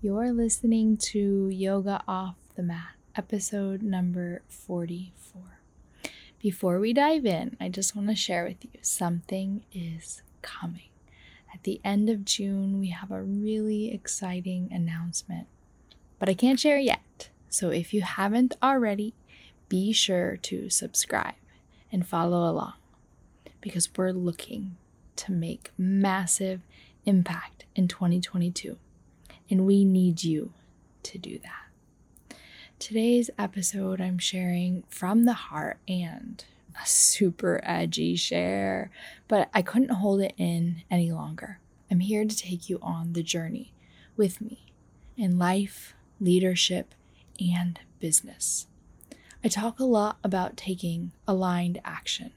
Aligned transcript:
You're 0.00 0.30
listening 0.30 0.96
to 1.08 1.48
Yoga 1.48 2.04
Off 2.06 2.36
the 2.54 2.62
Mat, 2.62 2.94
episode 3.16 3.82
number 3.82 4.42
44. 4.46 5.42
Before 6.40 6.78
we 6.78 6.92
dive 6.92 7.26
in, 7.26 7.56
I 7.60 7.68
just 7.68 7.96
want 7.96 8.06
to 8.06 8.14
share 8.14 8.44
with 8.44 8.64
you 8.64 8.70
something 8.80 9.64
is 9.72 10.22
coming. 10.40 10.90
At 11.52 11.64
the 11.64 11.80
end 11.82 12.08
of 12.08 12.24
June, 12.24 12.78
we 12.78 12.90
have 12.90 13.10
a 13.10 13.20
really 13.20 13.92
exciting 13.92 14.68
announcement, 14.70 15.48
but 16.20 16.28
I 16.28 16.34
can't 16.34 16.60
share 16.60 16.78
yet. 16.78 17.30
So 17.48 17.70
if 17.70 17.92
you 17.92 18.02
haven't 18.02 18.56
already, 18.62 19.14
be 19.68 19.92
sure 19.92 20.36
to 20.36 20.70
subscribe 20.70 21.34
and 21.90 22.06
follow 22.06 22.48
along 22.48 22.74
because 23.60 23.88
we're 23.96 24.12
looking 24.12 24.76
to 25.16 25.32
make 25.32 25.72
massive 25.76 26.60
impact 27.04 27.64
in 27.74 27.88
2022 27.88 28.76
and 29.50 29.66
we 29.66 29.84
need 29.84 30.24
you 30.24 30.52
to 31.04 31.18
do 31.18 31.38
that. 31.38 32.38
Today's 32.78 33.30
episode, 33.38 34.00
I'm 34.00 34.18
sharing 34.18 34.84
from 34.88 35.24
the 35.24 35.32
heart 35.32 35.78
and 35.88 36.44
a 36.80 36.86
super 36.86 37.60
edgy 37.64 38.14
share, 38.14 38.90
but 39.26 39.48
I 39.52 39.62
couldn't 39.62 39.88
hold 39.88 40.20
it 40.20 40.34
in 40.36 40.82
any 40.90 41.10
longer. 41.10 41.58
I'm 41.90 42.00
here 42.00 42.24
to 42.24 42.36
take 42.36 42.68
you 42.68 42.78
on 42.80 43.14
the 43.14 43.22
journey 43.22 43.72
with 44.16 44.40
me 44.40 44.72
in 45.16 45.38
life, 45.38 45.94
leadership, 46.20 46.94
and 47.40 47.80
business. 47.98 48.66
I 49.42 49.48
talk 49.48 49.78
a 49.80 49.84
lot 49.84 50.18
about 50.22 50.56
taking 50.56 51.12
aligned 51.26 51.80
action. 51.84 52.32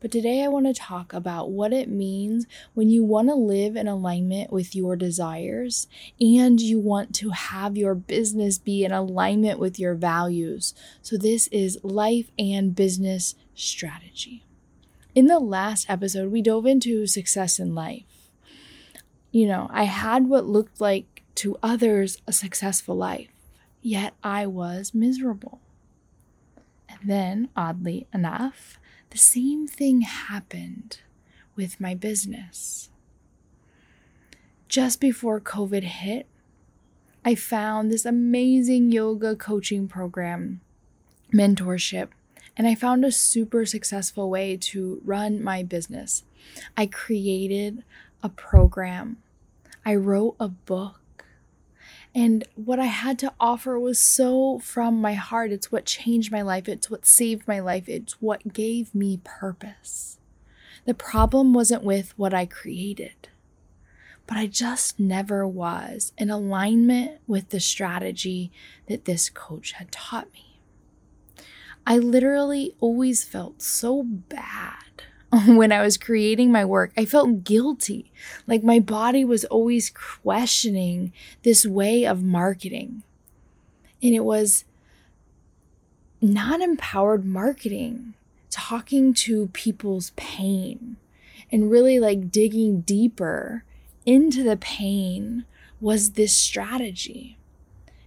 But 0.00 0.10
today 0.10 0.42
I 0.42 0.48
want 0.48 0.66
to 0.66 0.74
talk 0.74 1.12
about 1.12 1.50
what 1.50 1.72
it 1.72 1.88
means 1.88 2.46
when 2.74 2.90
you 2.90 3.04
want 3.04 3.28
to 3.28 3.34
live 3.34 3.76
in 3.76 3.88
alignment 3.88 4.52
with 4.52 4.74
your 4.74 4.96
desires 4.96 5.88
and 6.20 6.60
you 6.60 6.78
want 6.78 7.14
to 7.16 7.30
have 7.30 7.76
your 7.76 7.94
business 7.94 8.58
be 8.58 8.84
in 8.84 8.92
alignment 8.92 9.58
with 9.58 9.78
your 9.78 9.94
values. 9.94 10.74
So, 11.02 11.16
this 11.16 11.48
is 11.48 11.78
life 11.82 12.30
and 12.38 12.74
business 12.74 13.34
strategy. 13.54 14.44
In 15.14 15.26
the 15.26 15.40
last 15.40 15.90
episode, 15.90 16.30
we 16.30 16.42
dove 16.42 16.66
into 16.66 17.06
success 17.06 17.58
in 17.58 17.74
life. 17.74 18.04
You 19.30 19.46
know, 19.46 19.68
I 19.72 19.84
had 19.84 20.28
what 20.28 20.46
looked 20.46 20.80
like 20.80 21.22
to 21.36 21.56
others 21.62 22.18
a 22.26 22.32
successful 22.32 22.96
life, 22.96 23.30
yet 23.82 24.14
I 24.22 24.46
was 24.46 24.94
miserable. 24.94 25.60
And 26.88 26.98
then, 27.04 27.48
oddly 27.56 28.06
enough, 28.12 28.78
the 29.10 29.18
same 29.18 29.66
thing 29.66 30.02
happened 30.02 31.00
with 31.56 31.80
my 31.80 31.94
business. 31.94 32.90
Just 34.68 35.00
before 35.00 35.40
COVID 35.40 35.82
hit, 35.82 36.26
I 37.24 37.34
found 37.34 37.90
this 37.90 38.04
amazing 38.04 38.92
yoga 38.92 39.34
coaching 39.34 39.88
program, 39.88 40.60
mentorship, 41.32 42.08
and 42.56 42.66
I 42.66 42.74
found 42.74 43.04
a 43.04 43.12
super 43.12 43.64
successful 43.64 44.30
way 44.30 44.56
to 44.56 45.00
run 45.04 45.42
my 45.42 45.62
business. 45.62 46.24
I 46.76 46.86
created 46.86 47.84
a 48.22 48.28
program, 48.28 49.18
I 49.84 49.94
wrote 49.94 50.36
a 50.38 50.48
book, 50.48 50.97
and 52.14 52.44
what 52.54 52.80
I 52.80 52.86
had 52.86 53.18
to 53.20 53.32
offer 53.38 53.78
was 53.78 53.98
so 53.98 54.58
from 54.58 55.00
my 55.00 55.14
heart. 55.14 55.52
It's 55.52 55.70
what 55.70 55.84
changed 55.84 56.32
my 56.32 56.42
life. 56.42 56.68
It's 56.68 56.90
what 56.90 57.06
saved 57.06 57.46
my 57.46 57.60
life. 57.60 57.88
It's 57.88 58.20
what 58.20 58.52
gave 58.52 58.94
me 58.94 59.20
purpose. 59.24 60.18
The 60.84 60.94
problem 60.94 61.52
wasn't 61.52 61.84
with 61.84 62.14
what 62.16 62.32
I 62.32 62.46
created, 62.46 63.28
but 64.26 64.38
I 64.38 64.46
just 64.46 64.98
never 64.98 65.46
was 65.46 66.12
in 66.16 66.30
alignment 66.30 67.20
with 67.26 67.50
the 67.50 67.60
strategy 67.60 68.50
that 68.86 69.04
this 69.04 69.28
coach 69.28 69.72
had 69.72 69.92
taught 69.92 70.32
me. 70.32 70.60
I 71.86 71.98
literally 71.98 72.74
always 72.80 73.24
felt 73.24 73.62
so 73.62 74.02
bad 74.02 74.87
when 75.46 75.72
I 75.72 75.82
was 75.82 75.96
creating 75.96 76.50
my 76.50 76.64
work, 76.64 76.92
I 76.96 77.04
felt 77.04 77.44
guilty. 77.44 78.10
Like 78.46 78.62
my 78.62 78.78
body 78.78 79.24
was 79.24 79.44
always 79.46 79.90
questioning 79.90 81.12
this 81.42 81.66
way 81.66 82.06
of 82.06 82.22
marketing. 82.22 83.02
And 84.02 84.14
it 84.14 84.24
was 84.24 84.64
non 86.20 86.62
empowered 86.62 87.24
marketing, 87.26 88.14
talking 88.50 89.12
to 89.14 89.48
people's 89.48 90.12
pain 90.16 90.96
and 91.50 91.70
really 91.70 91.98
like 91.98 92.30
digging 92.30 92.80
deeper 92.82 93.64
into 94.06 94.42
the 94.42 94.56
pain 94.56 95.44
was 95.80 96.12
this 96.12 96.34
strategy. 96.34 97.37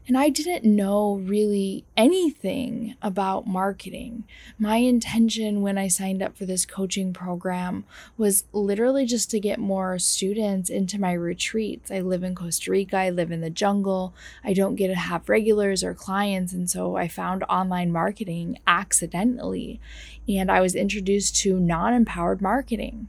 And 0.07 0.17
I 0.17 0.29
didn't 0.29 0.63
know 0.63 1.21
really 1.23 1.85
anything 1.95 2.95
about 3.03 3.45
marketing. 3.45 4.23
My 4.57 4.77
intention 4.77 5.61
when 5.61 5.77
I 5.77 5.87
signed 5.89 6.23
up 6.23 6.35
for 6.35 6.45
this 6.45 6.65
coaching 6.65 7.13
program 7.13 7.85
was 8.17 8.45
literally 8.51 9.05
just 9.05 9.29
to 9.31 9.39
get 9.39 9.59
more 9.59 9.99
students 9.99 10.71
into 10.71 10.99
my 10.99 11.13
retreats. 11.13 11.91
I 11.91 11.99
live 11.99 12.23
in 12.23 12.33
Costa 12.33 12.71
Rica, 12.71 12.97
I 12.97 13.09
live 13.11 13.31
in 13.31 13.41
the 13.41 13.51
jungle. 13.51 14.13
I 14.43 14.53
don't 14.53 14.75
get 14.75 14.87
to 14.87 14.95
have 14.95 15.29
regulars 15.29 15.83
or 15.83 15.93
clients. 15.93 16.51
And 16.51 16.69
so 16.69 16.95
I 16.95 17.07
found 17.07 17.43
online 17.43 17.91
marketing 17.91 18.59
accidentally. 18.65 19.79
And 20.27 20.51
I 20.51 20.61
was 20.61 20.75
introduced 20.75 21.35
to 21.37 21.59
non 21.59 21.93
empowered 21.93 22.41
marketing. 22.41 23.07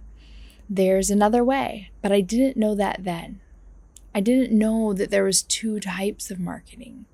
There's 0.68 1.10
another 1.10 1.44
way, 1.44 1.90
but 2.00 2.12
I 2.12 2.20
didn't 2.20 2.56
know 2.56 2.74
that 2.74 3.04
then. 3.04 3.41
I 4.14 4.20
didn't 4.20 4.56
know 4.56 4.92
that 4.92 5.10
there 5.10 5.24
was 5.24 5.42
two 5.42 5.80
types 5.80 6.30
of 6.30 6.38
marketing. 6.38 7.06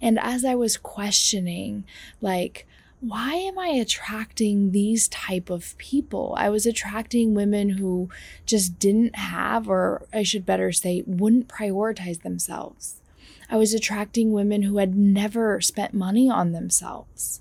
And 0.00 0.18
as 0.18 0.44
I 0.44 0.54
was 0.54 0.76
questioning 0.76 1.84
like 2.20 2.66
why 3.00 3.34
am 3.34 3.58
I 3.58 3.68
attracting 3.68 4.72
these 4.72 5.08
type 5.08 5.50
of 5.50 5.78
people? 5.78 6.34
I 6.36 6.48
was 6.48 6.66
attracting 6.66 7.34
women 7.34 7.70
who 7.70 8.08
just 8.44 8.78
didn't 8.78 9.14
have 9.14 9.68
or 9.68 10.06
I 10.12 10.24
should 10.24 10.44
better 10.44 10.72
say 10.72 11.04
wouldn't 11.06 11.48
prioritize 11.48 12.22
themselves. 12.22 13.00
I 13.48 13.56
was 13.56 13.72
attracting 13.72 14.32
women 14.32 14.62
who 14.62 14.78
had 14.78 14.96
never 14.96 15.60
spent 15.60 15.94
money 15.94 16.28
on 16.28 16.52
themselves. 16.52 17.40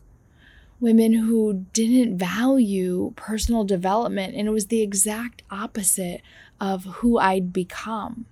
Women 0.80 1.14
who 1.14 1.66
didn't 1.74 2.20
value 2.20 3.14
personal 3.16 3.64
development 3.64 4.36
and 4.36 4.48
it 4.48 4.52
was 4.52 4.68
the 4.68 4.84
exact 4.84 5.42
opposite 5.50 6.22
of 6.62 6.86
who 6.86 7.18
I'd 7.18 7.52
become 7.52 8.28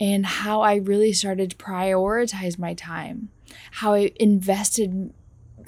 and 0.00 0.24
how 0.24 0.62
I 0.62 0.76
really 0.76 1.12
started 1.12 1.50
to 1.50 1.56
prioritize 1.56 2.58
my 2.58 2.72
time, 2.72 3.28
how 3.72 3.92
I 3.92 4.12
invested 4.16 5.12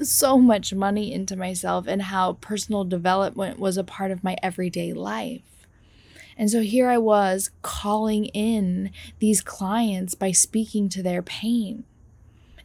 so 0.00 0.38
much 0.38 0.72
money 0.72 1.12
into 1.12 1.36
myself, 1.36 1.86
and 1.86 2.02
how 2.02 2.32
personal 2.34 2.84
development 2.84 3.58
was 3.58 3.76
a 3.76 3.84
part 3.84 4.10
of 4.10 4.24
my 4.24 4.36
everyday 4.42 4.94
life. 4.94 5.42
And 6.36 6.50
so 6.50 6.62
here 6.62 6.88
I 6.88 6.96
was 6.96 7.50
calling 7.60 8.24
in 8.26 8.90
these 9.18 9.42
clients 9.42 10.14
by 10.14 10.32
speaking 10.32 10.88
to 10.88 11.02
their 11.02 11.22
pain. 11.22 11.84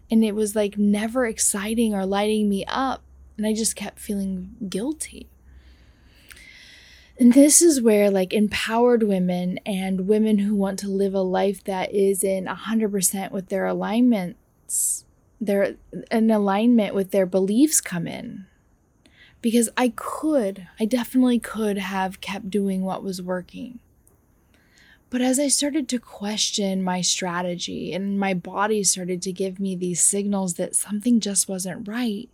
And 0.10 0.24
it 0.24 0.36
was 0.36 0.56
like 0.56 0.78
never 0.78 1.26
exciting 1.26 1.94
or 1.94 2.06
lighting 2.06 2.48
me 2.48 2.64
up. 2.66 3.04
And 3.38 3.46
I 3.46 3.54
just 3.54 3.76
kept 3.76 4.00
feeling 4.00 4.56
guilty. 4.70 5.28
And 7.20 7.34
this 7.34 7.62
is 7.64 7.82
where, 7.82 8.12
like, 8.12 8.32
empowered 8.32 9.02
women 9.02 9.60
and 9.66 10.08
women 10.08 10.38
who 10.40 10.56
want 10.56 10.78
to 10.80 10.88
live 10.88 11.16
a 11.16 11.22
life 11.22 11.64
that 11.64 11.94
is 11.94 12.24
in 12.24 12.46
100% 12.46 13.32
with 13.32 13.50
their 13.50 13.66
alignments, 13.66 15.06
their 15.42 15.76
in 16.12 16.30
alignment 16.30 16.94
with 16.94 17.10
their 17.10 17.26
beliefs 17.26 17.82
come 17.82 18.08
in. 18.08 18.46
Because 19.42 19.70
I 19.76 19.94
could, 19.96 20.68
I 20.80 20.86
definitely 20.86 21.40
could 21.40 21.78
have 21.78 22.22
kept 22.22 22.52
doing 22.52 22.84
what 22.84 23.04
was 23.04 23.22
working. 23.22 23.80
But 25.10 25.22
as 25.22 25.40
I 25.40 25.48
started 25.48 25.88
to 25.90 26.00
question 26.00 26.84
my 26.84 27.02
strategy 27.02 27.94
and 27.94 28.20
my 28.20 28.34
body 28.34 28.84
started 28.84 29.22
to 29.24 29.32
give 29.32 29.60
me 29.60 29.76
these 29.76 30.02
signals 30.02 30.56
that 30.56 30.76
something 30.76 31.20
just 31.20 31.48
wasn't 31.48 31.88
right, 31.88 32.30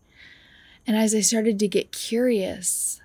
and 0.88 0.97
as 0.97 1.13
I 1.13 1.21
started 1.21 1.59
to 1.59 1.68
get 1.68 1.91
curious 1.91 3.00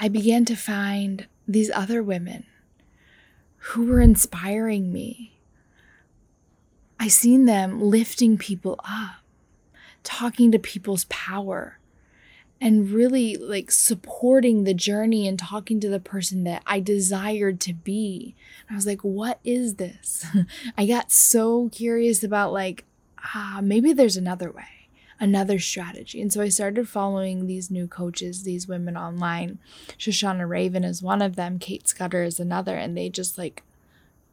I 0.00 0.08
began 0.08 0.44
to 0.46 0.54
find 0.54 1.26
these 1.46 1.70
other 1.70 2.02
women 2.02 2.44
who 3.56 3.86
were 3.86 4.00
inspiring 4.00 4.92
me. 4.92 5.32
I 7.00 7.08
seen 7.08 7.46
them 7.46 7.80
lifting 7.80 8.38
people 8.38 8.78
up, 8.84 9.16
talking 10.04 10.52
to 10.52 10.58
people's 10.58 11.04
power, 11.08 11.78
and 12.60 12.90
really 12.90 13.36
like 13.36 13.70
supporting 13.70 14.64
the 14.64 14.74
journey 14.74 15.26
and 15.26 15.38
talking 15.38 15.80
to 15.80 15.88
the 15.88 16.00
person 16.00 16.44
that 16.44 16.62
I 16.66 16.80
desired 16.80 17.60
to 17.60 17.74
be. 17.74 18.36
I 18.70 18.74
was 18.74 18.86
like, 18.86 19.02
what 19.02 19.40
is 19.44 19.76
this? 19.76 20.26
I 20.78 20.86
got 20.86 21.10
so 21.10 21.68
curious 21.70 22.22
about 22.22 22.52
like, 22.52 22.84
ah, 23.34 23.60
maybe 23.62 23.92
there's 23.92 24.16
another 24.16 24.50
way 24.50 24.77
another 25.20 25.58
strategy. 25.58 26.20
And 26.20 26.32
so 26.32 26.40
I 26.40 26.48
started 26.48 26.88
following 26.88 27.46
these 27.46 27.70
new 27.70 27.86
coaches, 27.86 28.42
these 28.42 28.68
women 28.68 28.96
online. 28.96 29.58
Shoshana 29.98 30.48
Raven 30.48 30.84
is 30.84 31.02
one 31.02 31.22
of 31.22 31.36
them, 31.36 31.58
Kate 31.58 31.88
Scudder 31.88 32.22
is 32.22 32.38
another, 32.38 32.76
and 32.76 32.96
they 32.96 33.08
just 33.08 33.36
like 33.38 33.62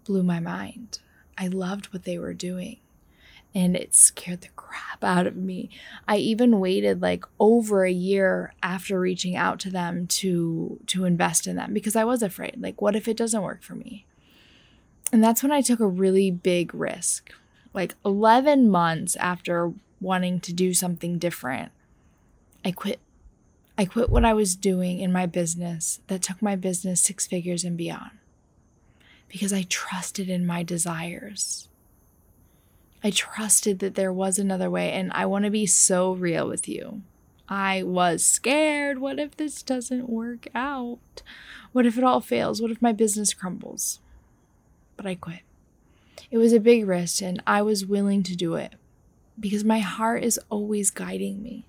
blew 0.06 0.24
my 0.24 0.40
mind. 0.40 1.00
I 1.38 1.48
loved 1.48 1.88
what 1.88 2.04
they 2.04 2.18
were 2.18 2.34
doing. 2.34 2.78
And 3.54 3.76
it 3.76 3.96
scared 3.96 4.42
the 4.42 4.50
crap 4.50 5.04
out 5.04 5.28
of 5.28 5.36
me. 5.38 5.70
I 6.08 6.18
even 6.18 6.60
waited 6.60 7.02
like 7.02 7.24
over 7.40 7.86
a 7.86 7.92
year 7.92 8.54
after 8.62 9.00
reaching 9.00 9.36
out 9.36 9.60
to 9.62 9.70
them 9.70 10.08
to 10.08 10.80
to 10.88 11.06
invest 11.06 11.48
in 11.48 11.56
them 11.56 11.74
because 11.74 11.96
I 11.96 12.04
was 12.04 12.22
afraid. 12.22 12.56
Like 12.60 12.82
what 12.82 12.98
if 12.98 13.08
it 13.08 13.16
doesn't 13.16 13.42
work 13.42 13.64
for 13.64 13.76
me? 13.76 14.06
And 15.14 15.24
that's 15.24 15.42
when 15.42 15.54
I 15.54 15.62
took 15.62 15.80
a 15.80 15.88
really 15.88 16.32
big 16.32 16.76
risk. 16.76 17.32
Like 17.74 17.96
11 18.04 18.70
months 18.70 19.16
after 19.18 19.74
wanting 20.02 20.40
to 20.42 20.54
do 20.54 20.74
something 20.74 21.18
different. 21.18 21.72
I 22.64 22.72
quit 22.72 23.00
I 23.78 23.86
quit 23.86 24.10
what 24.10 24.24
I 24.24 24.34
was 24.34 24.56
doing 24.56 25.00
in 25.00 25.12
my 25.12 25.26
business 25.26 26.00
that 26.08 26.22
took 26.22 26.42
my 26.42 26.56
business 26.56 27.02
six 27.02 27.28
figures 27.28 27.66
and 27.66 27.76
beyond 27.76 28.12
because 29.28 29.52
I 29.52 29.64
trusted 29.64 30.30
in 30.30 30.46
my 30.46 30.64
desires. 30.64 31.68
I 33.04 33.10
trusted 33.10 33.80
that 33.80 33.96
there 33.96 34.14
was 34.14 34.40
another 34.40 34.70
way, 34.70 34.92
and 34.92 35.12
I 35.14 35.26
want 35.26 35.46
to 35.46 35.52
be 35.52 35.66
so 35.66 36.14
real 36.14 36.48
with 36.48 36.70
you. 36.70 37.02
I 37.50 37.84
was 37.84 38.24
scared. 38.24 39.00
What 39.00 39.20
if 39.20 39.36
this 39.36 39.62
doesn't 39.62 40.10
work 40.10 40.48
out? 40.56 41.22
What 41.72 41.86
if 41.86 41.98
it 41.98 42.04
all 42.04 42.22
fails? 42.22 42.62
What 42.62 42.72
if 42.72 42.82
my 42.82 42.94
business 42.94 43.34
crumbles? 43.34 44.00
But 44.96 45.06
I 45.06 45.16
quit. 45.16 45.42
It 46.32 46.38
was 46.38 46.54
a 46.54 46.60
big 46.60 46.88
risk, 46.88 47.22
and 47.22 47.44
I 47.46 47.62
was 47.62 47.86
willing 47.86 48.24
to 48.24 48.36
do 48.36 48.56
it 48.56 48.74
because 49.40 49.64
my 49.64 49.80
heart 49.80 50.24
is 50.24 50.40
always 50.50 50.92
guiding 50.92 51.42
me. 51.42 51.66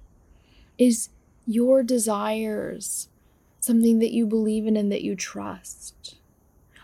Is 0.78 1.08
your 1.46 1.82
desires 1.82 3.08
something 3.60 3.98
that 3.98 4.12
you 4.12 4.26
believe 4.26 4.66
in 4.66 4.76
and 4.76 4.90
that 4.92 5.02
you 5.02 5.16
trust? 5.16 6.16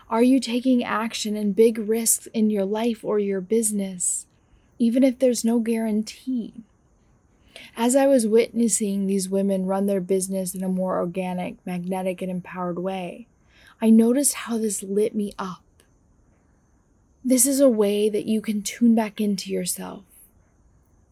Are 0.09 0.23
you 0.23 0.39
taking 0.39 0.83
action 0.83 1.35
and 1.35 1.55
big 1.55 1.77
risks 1.77 2.27
in 2.27 2.49
your 2.49 2.65
life 2.65 3.03
or 3.03 3.19
your 3.19 3.41
business, 3.41 4.27
even 4.77 5.03
if 5.03 5.19
there's 5.19 5.45
no 5.45 5.59
guarantee? 5.59 6.53
As 7.75 7.95
I 7.95 8.07
was 8.07 8.27
witnessing 8.27 9.07
these 9.07 9.29
women 9.29 9.65
run 9.65 9.85
their 9.85 10.01
business 10.01 10.53
in 10.53 10.63
a 10.63 10.69
more 10.69 10.99
organic, 10.99 11.55
magnetic, 11.65 12.21
and 12.21 12.29
empowered 12.29 12.79
way, 12.79 13.27
I 13.81 13.89
noticed 13.89 14.33
how 14.33 14.57
this 14.57 14.83
lit 14.83 15.15
me 15.15 15.33
up. 15.39 15.63
This 17.23 17.47
is 17.47 17.59
a 17.59 17.69
way 17.69 18.09
that 18.09 18.25
you 18.25 18.41
can 18.41 18.61
tune 18.61 18.95
back 18.95 19.21
into 19.21 19.51
yourself 19.51 20.03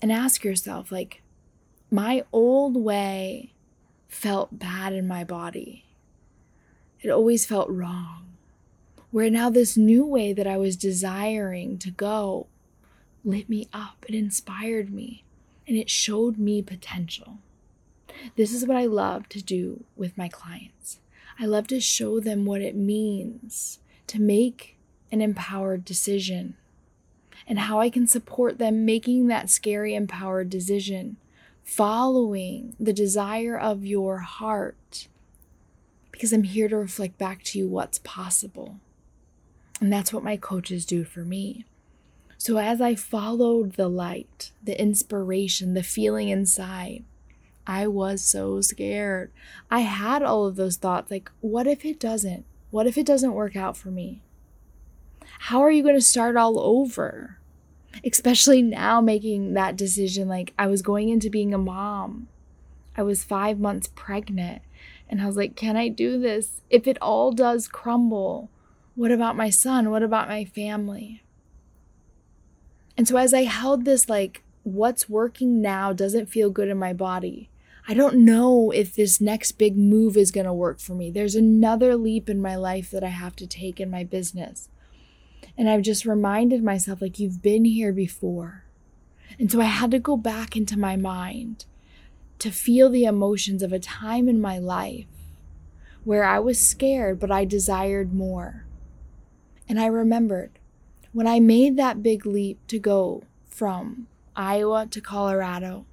and 0.01 0.11
ask 0.11 0.43
yourself 0.43 0.91
like, 0.91 1.21
my 1.89 2.23
old 2.31 2.75
way 2.75 3.53
felt 4.07 4.57
bad 4.57 4.93
in 4.93 5.07
my 5.07 5.23
body. 5.23 5.85
It 7.01 7.09
always 7.09 7.45
felt 7.45 7.69
wrong. 7.69 8.25
Where 9.11 9.29
now 9.29 9.49
this 9.49 9.75
new 9.75 10.05
way 10.05 10.31
that 10.31 10.47
I 10.47 10.57
was 10.57 10.77
desiring 10.77 11.77
to 11.79 11.91
go 11.91 12.47
lit 13.25 13.49
me 13.49 13.67
up, 13.73 14.05
it 14.07 14.15
inspired 14.15 14.91
me, 14.91 15.23
and 15.67 15.75
it 15.77 15.89
showed 15.89 16.37
me 16.37 16.61
potential. 16.61 17.39
This 18.35 18.53
is 18.53 18.65
what 18.65 18.77
I 18.77 18.85
love 18.85 19.27
to 19.29 19.41
do 19.41 19.83
with 19.95 20.17
my 20.17 20.27
clients. 20.27 20.99
I 21.39 21.45
love 21.45 21.67
to 21.67 21.79
show 21.79 22.19
them 22.19 22.45
what 22.45 22.61
it 22.61 22.75
means 22.75 23.79
to 24.07 24.21
make 24.21 24.77
an 25.11 25.21
empowered 25.21 25.83
decision 25.83 26.55
and 27.51 27.59
how 27.59 27.81
I 27.81 27.89
can 27.89 28.07
support 28.07 28.59
them 28.59 28.85
making 28.85 29.27
that 29.27 29.49
scary, 29.49 29.93
empowered 29.93 30.49
decision, 30.49 31.17
following 31.65 32.77
the 32.79 32.93
desire 32.93 33.59
of 33.59 33.85
your 33.85 34.19
heart. 34.19 35.09
Because 36.13 36.31
I'm 36.31 36.43
here 36.43 36.69
to 36.69 36.77
reflect 36.77 37.17
back 37.17 37.43
to 37.43 37.59
you 37.59 37.67
what's 37.67 37.99
possible. 37.99 38.79
And 39.81 39.91
that's 39.91 40.13
what 40.13 40.23
my 40.23 40.37
coaches 40.37 40.85
do 40.85 41.03
for 41.03 41.25
me. 41.25 41.65
So 42.37 42.55
as 42.55 42.79
I 42.79 42.95
followed 42.95 43.73
the 43.73 43.89
light, 43.89 44.53
the 44.63 44.79
inspiration, 44.81 45.73
the 45.73 45.83
feeling 45.83 46.29
inside, 46.29 47.03
I 47.67 47.85
was 47.85 48.21
so 48.21 48.61
scared. 48.61 49.29
I 49.69 49.81
had 49.81 50.23
all 50.23 50.45
of 50.45 50.55
those 50.55 50.77
thoughts 50.77 51.11
like, 51.11 51.29
what 51.41 51.67
if 51.67 51.83
it 51.83 51.99
doesn't? 51.99 52.45
What 52.69 52.87
if 52.87 52.97
it 52.97 53.05
doesn't 53.05 53.33
work 53.33 53.57
out 53.57 53.75
for 53.75 53.91
me? 53.91 54.21
how 55.45 55.61
are 55.61 55.71
you 55.71 55.81
going 55.81 55.95
to 55.95 56.01
start 56.01 56.37
all 56.37 56.59
over? 56.59 57.39
Especially 58.05 58.61
now 58.61 59.01
making 59.01 59.53
that 59.53 59.75
decision. 59.75 60.27
Like, 60.27 60.53
I 60.57 60.67
was 60.67 60.81
going 60.81 61.09
into 61.09 61.29
being 61.29 61.53
a 61.53 61.57
mom, 61.57 62.27
I 62.95 63.03
was 63.03 63.23
five 63.23 63.59
months 63.59 63.89
pregnant. 63.95 64.61
And 65.09 65.21
I 65.21 65.25
was 65.25 65.35
like, 65.35 65.57
can 65.57 65.75
I 65.75 65.89
do 65.89 66.19
this? 66.19 66.61
If 66.69 66.87
it 66.87 66.97
all 67.01 67.33
does 67.33 67.67
crumble, 67.67 68.49
what 68.95 69.11
about 69.11 69.35
my 69.35 69.49
son? 69.49 69.89
What 69.89 70.03
about 70.03 70.29
my 70.29 70.45
family? 70.45 71.21
And 72.97 73.07
so, 73.07 73.17
as 73.17 73.33
I 73.33 73.43
held 73.43 73.83
this, 73.83 74.07
like, 74.07 74.43
what's 74.63 75.09
working 75.09 75.61
now 75.61 75.91
doesn't 75.91 76.27
feel 76.27 76.49
good 76.49 76.69
in 76.69 76.77
my 76.77 76.93
body. 76.93 77.49
I 77.87 77.93
don't 77.93 78.23
know 78.23 78.71
if 78.71 78.93
this 78.93 79.19
next 79.19 79.53
big 79.53 79.75
move 79.75 80.15
is 80.15 80.31
going 80.31 80.45
to 80.45 80.53
work 80.53 80.79
for 80.79 80.93
me. 80.93 81.09
There's 81.09 81.35
another 81.35 81.95
leap 81.95 82.29
in 82.29 82.41
my 82.41 82.55
life 82.55 82.91
that 82.91 83.03
I 83.03 83.09
have 83.09 83.35
to 83.37 83.47
take 83.47 83.79
in 83.79 83.89
my 83.89 84.03
business. 84.03 84.69
And 85.57 85.69
I've 85.69 85.81
just 85.81 86.05
reminded 86.05 86.63
myself, 86.63 87.01
like, 87.01 87.19
you've 87.19 87.41
been 87.41 87.65
here 87.65 87.93
before. 87.93 88.63
And 89.39 89.51
so 89.51 89.61
I 89.61 89.65
had 89.65 89.91
to 89.91 89.99
go 89.99 90.17
back 90.17 90.55
into 90.55 90.77
my 90.77 90.95
mind 90.95 91.65
to 92.39 92.51
feel 92.51 92.89
the 92.89 93.05
emotions 93.05 93.61
of 93.61 93.71
a 93.71 93.79
time 93.79 94.27
in 94.27 94.41
my 94.41 94.57
life 94.57 95.05
where 96.03 96.23
I 96.23 96.39
was 96.39 96.59
scared, 96.59 97.19
but 97.19 97.31
I 97.31 97.45
desired 97.45 98.13
more. 98.13 98.65
And 99.69 99.79
I 99.79 99.85
remembered 99.85 100.51
when 101.13 101.27
I 101.27 101.39
made 101.39 101.77
that 101.77 102.01
big 102.01 102.25
leap 102.25 102.59
to 102.67 102.79
go 102.79 103.23
from 103.47 104.07
Iowa 104.35 104.87
to 104.89 105.01
Colorado, 105.01 105.85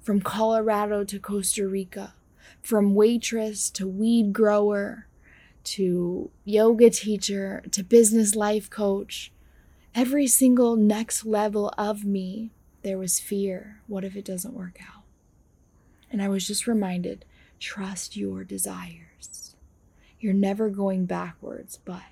from 0.00 0.20
Colorado 0.20 1.04
to 1.04 1.18
Costa 1.18 1.66
Rica, 1.66 2.14
from 2.60 2.94
waitress 2.94 3.70
to 3.70 3.86
weed 3.86 4.32
grower, 4.32 5.05
to 5.66 6.30
yoga 6.44 6.90
teacher 6.90 7.62
to 7.72 7.82
business 7.82 8.34
life 8.34 8.70
coach, 8.70 9.32
every 9.94 10.26
single 10.26 10.76
next 10.76 11.26
level 11.26 11.72
of 11.76 12.04
me, 12.04 12.50
there 12.82 12.98
was 12.98 13.18
fear. 13.18 13.80
What 13.86 14.04
if 14.04 14.14
it 14.14 14.24
doesn't 14.24 14.54
work 14.54 14.78
out? 14.80 15.02
And 16.10 16.22
I 16.22 16.28
was 16.28 16.46
just 16.46 16.66
reminded 16.66 17.24
trust 17.58 18.16
your 18.16 18.44
desires. 18.44 19.56
You're 20.20 20.34
never 20.34 20.68
going 20.68 21.06
backwards, 21.06 21.78
but 21.84 22.02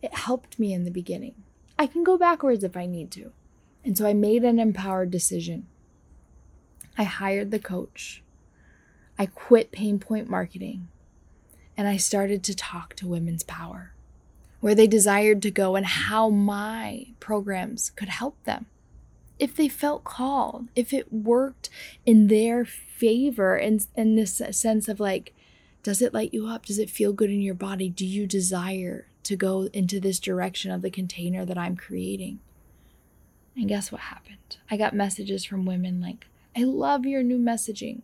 it 0.00 0.14
helped 0.14 0.58
me 0.58 0.72
in 0.72 0.84
the 0.84 0.90
beginning. 0.90 1.34
I 1.78 1.86
can 1.86 2.04
go 2.04 2.16
backwards 2.16 2.64
if 2.64 2.76
I 2.76 2.86
need 2.86 3.10
to. 3.12 3.32
And 3.84 3.96
so 3.96 4.06
I 4.06 4.14
made 4.14 4.44
an 4.44 4.58
empowered 4.58 5.10
decision. 5.10 5.66
I 6.96 7.04
hired 7.04 7.50
the 7.50 7.58
coach. 7.58 8.22
I 9.18 9.26
quit 9.26 9.72
pain 9.72 9.98
point 9.98 10.28
marketing 10.28 10.88
and 11.78 11.86
I 11.86 11.96
started 11.96 12.42
to 12.42 12.56
talk 12.56 12.94
to 12.96 13.06
women's 13.06 13.44
power, 13.44 13.92
where 14.58 14.74
they 14.74 14.88
desired 14.88 15.40
to 15.42 15.50
go 15.52 15.76
and 15.76 15.86
how 15.86 16.28
my 16.28 17.06
programs 17.20 17.90
could 17.90 18.08
help 18.08 18.42
them. 18.42 18.66
If 19.38 19.54
they 19.54 19.68
felt 19.68 20.02
called, 20.02 20.66
if 20.74 20.92
it 20.92 21.12
worked 21.12 21.70
in 22.04 22.26
their 22.26 22.64
favor, 22.64 23.54
and 23.54 23.86
in, 23.96 24.16
this 24.16 24.42
sense 24.50 24.88
of 24.88 24.98
like, 24.98 25.32
does 25.84 26.02
it 26.02 26.12
light 26.12 26.34
you 26.34 26.48
up? 26.48 26.66
Does 26.66 26.80
it 26.80 26.90
feel 26.90 27.12
good 27.12 27.30
in 27.30 27.40
your 27.40 27.54
body? 27.54 27.88
Do 27.88 28.04
you 28.04 28.26
desire 28.26 29.06
to 29.22 29.36
go 29.36 29.68
into 29.72 30.00
this 30.00 30.18
direction 30.18 30.72
of 30.72 30.82
the 30.82 30.90
container 30.90 31.44
that 31.44 31.56
I'm 31.56 31.76
creating? 31.76 32.40
And 33.54 33.68
guess 33.68 33.92
what 33.92 34.00
happened? 34.00 34.56
I 34.68 34.76
got 34.76 34.94
messages 34.94 35.44
from 35.44 35.64
women 35.64 36.00
like, 36.00 36.26
I 36.56 36.64
love 36.64 37.06
your 37.06 37.22
new 37.22 37.38
messaging. 37.38 38.02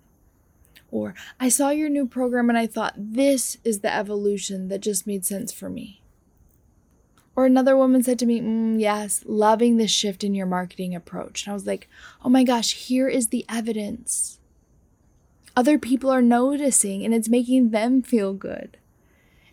Or 0.94 1.12
I 1.40 1.48
saw 1.48 1.70
your 1.70 1.88
new 1.88 2.06
program 2.06 2.48
and 2.48 2.56
I 2.56 2.68
thought 2.68 2.94
this 2.96 3.58
is 3.64 3.80
the 3.80 3.92
evolution 3.92 4.68
that 4.68 4.80
just 4.80 5.08
made 5.08 5.26
sense 5.26 5.52
for 5.52 5.68
me. 5.68 6.02
Or 7.34 7.46
another 7.46 7.76
woman 7.76 8.04
said 8.04 8.16
to 8.20 8.26
me, 8.26 8.40
mm, 8.40 8.78
Yes, 8.78 9.24
loving 9.26 9.76
this 9.76 9.90
shift 9.90 10.22
in 10.22 10.36
your 10.36 10.46
marketing 10.46 10.94
approach. 10.94 11.44
And 11.44 11.50
I 11.50 11.54
was 11.54 11.66
like, 11.66 11.88
Oh 12.24 12.28
my 12.28 12.44
gosh, 12.44 12.74
here 12.74 13.08
is 13.08 13.28
the 13.28 13.44
evidence. 13.48 14.38
Other 15.56 15.80
people 15.80 16.10
are 16.10 16.22
noticing 16.22 17.04
and 17.04 17.12
it's 17.12 17.28
making 17.28 17.70
them 17.70 18.00
feel 18.00 18.32
good. 18.32 18.76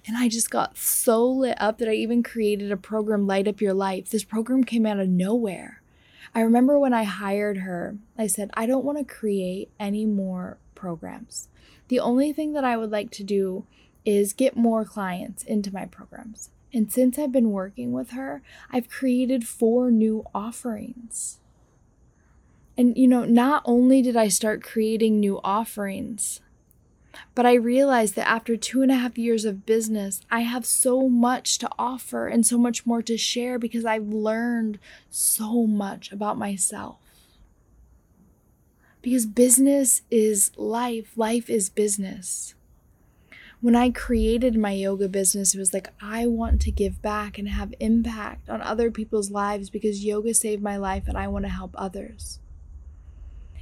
And 0.05 0.17
I 0.17 0.29
just 0.29 0.51
got 0.51 0.77
so 0.77 1.27
lit 1.27 1.60
up 1.60 1.79
that 1.79 1.89
I 1.89 1.93
even 1.93 2.21
created 2.21 2.71
a 2.71 2.77
program, 2.77 3.25
Light 3.25 3.48
Up 3.48 3.62
Your 3.62 3.74
Life. 3.74 4.12
This 4.12 4.24
program 4.24 4.63
came 4.63 4.86
out 4.86 5.00
of 5.00 5.10
nowhere. 5.10 5.80
I 6.33 6.41
remember 6.41 6.77
when 6.77 6.93
I 6.93 7.03
hired 7.03 7.57
her, 7.57 7.97
I 8.17 8.27
said, 8.27 8.49
I 8.53 8.65
don't 8.65 8.85
want 8.85 8.97
to 8.97 9.03
create 9.03 9.69
any 9.79 10.05
more 10.05 10.57
programs. 10.75 11.49
The 11.87 11.99
only 11.99 12.31
thing 12.33 12.53
that 12.53 12.63
I 12.63 12.77
would 12.77 12.91
like 12.91 13.11
to 13.11 13.23
do 13.23 13.65
is 14.05 14.33
get 14.33 14.55
more 14.55 14.85
clients 14.85 15.43
into 15.43 15.73
my 15.73 15.85
programs. 15.85 16.49
And 16.73 16.91
since 16.91 17.19
I've 17.19 17.31
been 17.31 17.51
working 17.51 17.91
with 17.91 18.11
her, 18.11 18.41
I've 18.71 18.89
created 18.89 19.47
four 19.47 19.91
new 19.91 20.25
offerings. 20.33 21.39
And, 22.77 22.97
you 22.97 23.07
know, 23.07 23.25
not 23.25 23.61
only 23.65 24.01
did 24.01 24.15
I 24.15 24.29
start 24.29 24.63
creating 24.63 25.19
new 25.19 25.41
offerings, 25.43 26.39
but 27.35 27.45
I 27.45 27.53
realized 27.53 28.15
that 28.15 28.27
after 28.27 28.57
two 28.57 28.81
and 28.81 28.91
a 28.91 28.95
half 28.95 29.17
years 29.17 29.45
of 29.45 29.65
business, 29.65 30.21
I 30.29 30.41
have 30.41 30.65
so 30.65 31.09
much 31.09 31.57
to 31.59 31.69
offer 31.77 32.27
and 32.27 32.45
so 32.45 32.57
much 32.57 32.85
more 32.85 33.01
to 33.03 33.17
share 33.17 33.59
because 33.59 33.85
I've 33.85 34.07
learned 34.07 34.79
so 35.09 35.65
much 35.65 36.11
about 36.11 36.37
myself. 36.37 36.97
Because 39.01 39.25
business 39.25 40.03
is 40.11 40.51
life, 40.57 41.13
life 41.15 41.49
is 41.49 41.69
business. 41.69 42.53
When 43.61 43.75
I 43.75 43.91
created 43.91 44.57
my 44.57 44.71
yoga 44.71 45.07
business, 45.07 45.53
it 45.53 45.59
was 45.59 45.73
like, 45.73 45.89
I 46.01 46.25
want 46.25 46.61
to 46.61 46.71
give 46.71 47.01
back 47.01 47.37
and 47.37 47.47
have 47.47 47.73
impact 47.79 48.49
on 48.49 48.61
other 48.61 48.89
people's 48.89 49.29
lives 49.29 49.69
because 49.69 50.03
yoga 50.03 50.33
saved 50.33 50.63
my 50.63 50.77
life 50.77 51.03
and 51.07 51.17
I 51.17 51.27
want 51.27 51.45
to 51.45 51.49
help 51.49 51.71
others. 51.75 52.39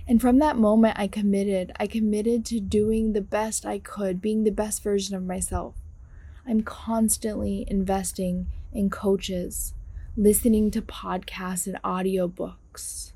And 0.09 0.19
from 0.19 0.39
that 0.39 0.57
moment, 0.57 0.97
I 0.97 1.05
committed. 1.05 1.71
I 1.79 1.85
committed 1.85 2.43
to 2.45 2.59
doing 2.59 3.13
the 3.13 3.21
best 3.21 3.63
I 3.63 3.77
could, 3.77 4.19
being 4.19 4.43
the 4.43 4.49
best 4.49 4.81
version 4.81 5.15
of 5.15 5.23
myself. 5.23 5.75
I'm 6.47 6.61
constantly 6.61 7.63
investing 7.67 8.47
in 8.73 8.89
coaches, 8.89 9.75
listening 10.17 10.71
to 10.71 10.81
podcasts 10.81 11.67
and 11.67 11.79
audiobooks. 11.83 13.11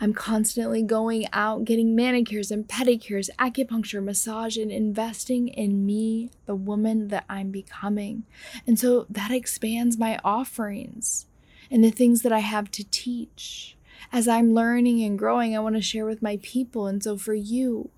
I'm 0.00 0.14
constantly 0.14 0.84
going 0.84 1.26
out, 1.32 1.64
getting 1.64 1.96
manicures 1.96 2.52
and 2.52 2.68
pedicures, 2.68 3.28
acupuncture, 3.40 4.02
massage, 4.02 4.56
and 4.56 4.70
investing 4.70 5.48
in 5.48 5.84
me, 5.84 6.30
the 6.46 6.54
woman 6.54 7.08
that 7.08 7.24
I'm 7.28 7.50
becoming. 7.50 8.22
And 8.68 8.78
so 8.78 9.06
that 9.10 9.32
expands 9.32 9.98
my 9.98 10.20
offerings 10.24 11.26
and 11.72 11.82
the 11.82 11.90
things 11.90 12.22
that 12.22 12.32
I 12.32 12.38
have 12.38 12.70
to 12.72 12.84
teach 12.88 13.76
as 14.12 14.28
I'm 14.28 14.54
learning 14.54 15.02
and 15.02 15.18
growing, 15.18 15.56
I 15.56 15.60
want 15.60 15.76
to 15.76 15.82
share 15.82 16.06
with 16.06 16.22
my 16.22 16.38
people. 16.42 16.86
And 16.86 17.02
so 17.02 17.16
for 17.16 17.34
you, 17.34 17.90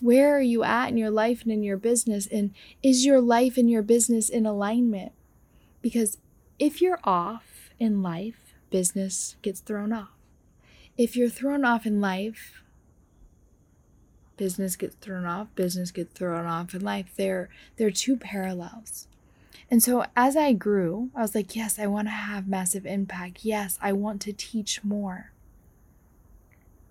where 0.00 0.36
are 0.36 0.40
you 0.40 0.64
at 0.64 0.88
in 0.88 0.96
your 0.96 1.10
life 1.10 1.42
and 1.42 1.52
in 1.52 1.62
your 1.62 1.76
business? 1.76 2.26
And 2.26 2.52
is 2.82 3.06
your 3.06 3.20
life 3.20 3.56
and 3.56 3.70
your 3.70 3.82
business 3.82 4.28
in 4.28 4.46
alignment? 4.46 5.12
Because 5.80 6.18
if 6.58 6.80
you're 6.82 7.00
off 7.04 7.70
in 7.78 8.02
life, 8.02 8.54
business 8.70 9.36
gets 9.42 9.60
thrown 9.60 9.92
off. 9.92 10.10
If 10.96 11.16
you're 11.16 11.28
thrown 11.28 11.64
off 11.64 11.86
in 11.86 12.00
life, 12.00 12.62
business 14.36 14.76
gets 14.76 14.96
thrown 14.96 15.24
off, 15.24 15.54
business 15.54 15.90
gets 15.90 16.12
thrown 16.18 16.46
off 16.46 16.74
in 16.74 16.82
life. 16.82 17.12
They're 17.16 17.48
they're 17.76 17.90
two 17.90 18.16
parallels. 18.16 19.06
And 19.72 19.82
so 19.82 20.04
as 20.14 20.36
I 20.36 20.52
grew, 20.52 21.08
I 21.14 21.22
was 21.22 21.34
like, 21.34 21.56
yes, 21.56 21.78
I 21.78 21.86
want 21.86 22.06
to 22.06 22.12
have 22.12 22.46
massive 22.46 22.84
impact. 22.84 23.38
Yes, 23.42 23.78
I 23.80 23.94
want 23.94 24.20
to 24.20 24.32
teach 24.34 24.84
more. 24.84 25.32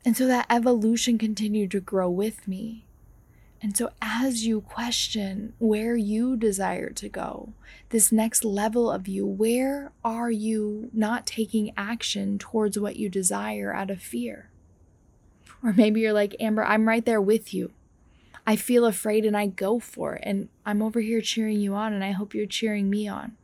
And 0.04 0.18
so 0.18 0.26
that 0.26 0.48
evolution 0.50 1.20
continued 1.20 1.70
to 1.72 1.80
grow 1.80 2.10
with 2.10 2.48
me. 2.48 2.86
And 3.62 3.78
so, 3.78 3.92
as 4.02 4.48
you 4.48 4.62
question 4.62 5.54
where 5.60 5.96
you 5.96 6.36
desire 6.36 6.90
to 6.90 7.08
go, 7.08 7.54
this 7.90 8.12
next 8.12 8.44
level 8.44 8.90
of 8.90 9.08
you, 9.08 9.28
where 9.28 9.92
are 10.04 10.32
you 10.32 10.90
not 10.92 11.28
taking 11.28 11.74
action 11.78 12.40
towards 12.40 12.80
what 12.80 12.96
you 12.96 13.10
desire 13.10 13.72
out 13.72 13.92
of 13.92 14.02
fear? 14.02 14.50
Or 15.64 15.72
maybe 15.72 16.02
you're 16.02 16.14
like, 16.14 16.36
Amber, 16.40 16.64
I'm 16.64 16.88
right 16.88 17.06
there 17.06 17.22
with 17.22 17.54
you. 17.54 17.74
I 18.45 18.55
feel 18.55 18.86
afraid 18.86 19.25
and 19.25 19.38
I 19.38 19.48
go 19.48 19.79
for 19.79 20.15
it. 20.15 20.24
And 20.25 20.50
I'm 20.65 20.81
over 20.81 21.00
here 21.00 21.21
cheering 21.21 21.60
you 21.60 21.74
on, 21.75 21.93
and 21.93 22.03
I 22.03 22.12
hope 22.12 22.33
you're 22.33 22.45
cheering 22.45 22.89
me 22.89 23.07
on. 23.07 23.38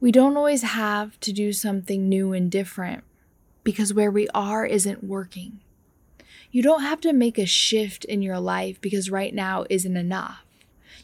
We 0.00 0.10
don't 0.10 0.36
always 0.36 0.62
have 0.62 1.20
to 1.20 1.32
do 1.32 1.52
something 1.52 2.08
new 2.08 2.32
and 2.32 2.50
different 2.50 3.04
because 3.64 3.92
where 3.92 4.10
we 4.10 4.28
are 4.28 4.64
isn't 4.64 5.04
working. 5.04 5.60
You 6.50 6.62
don't 6.62 6.82
have 6.82 7.00
to 7.02 7.12
make 7.12 7.38
a 7.38 7.46
shift 7.46 8.04
in 8.06 8.22
your 8.22 8.40
life 8.40 8.80
because 8.80 9.10
right 9.10 9.34
now 9.34 9.66
isn't 9.68 9.96
enough. 9.96 10.44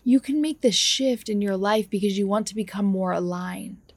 You 0.03 0.19
can 0.19 0.41
make 0.41 0.63
the 0.63 0.73
shift 0.73 1.29
in 1.29 1.43
your 1.43 1.57
life 1.57 1.91
because 1.91 2.17
you 2.17 2.27
want 2.27 2.47
to 2.49 2.55
become 2.55 2.87
more 2.87 3.13
aligned. 3.13 3.93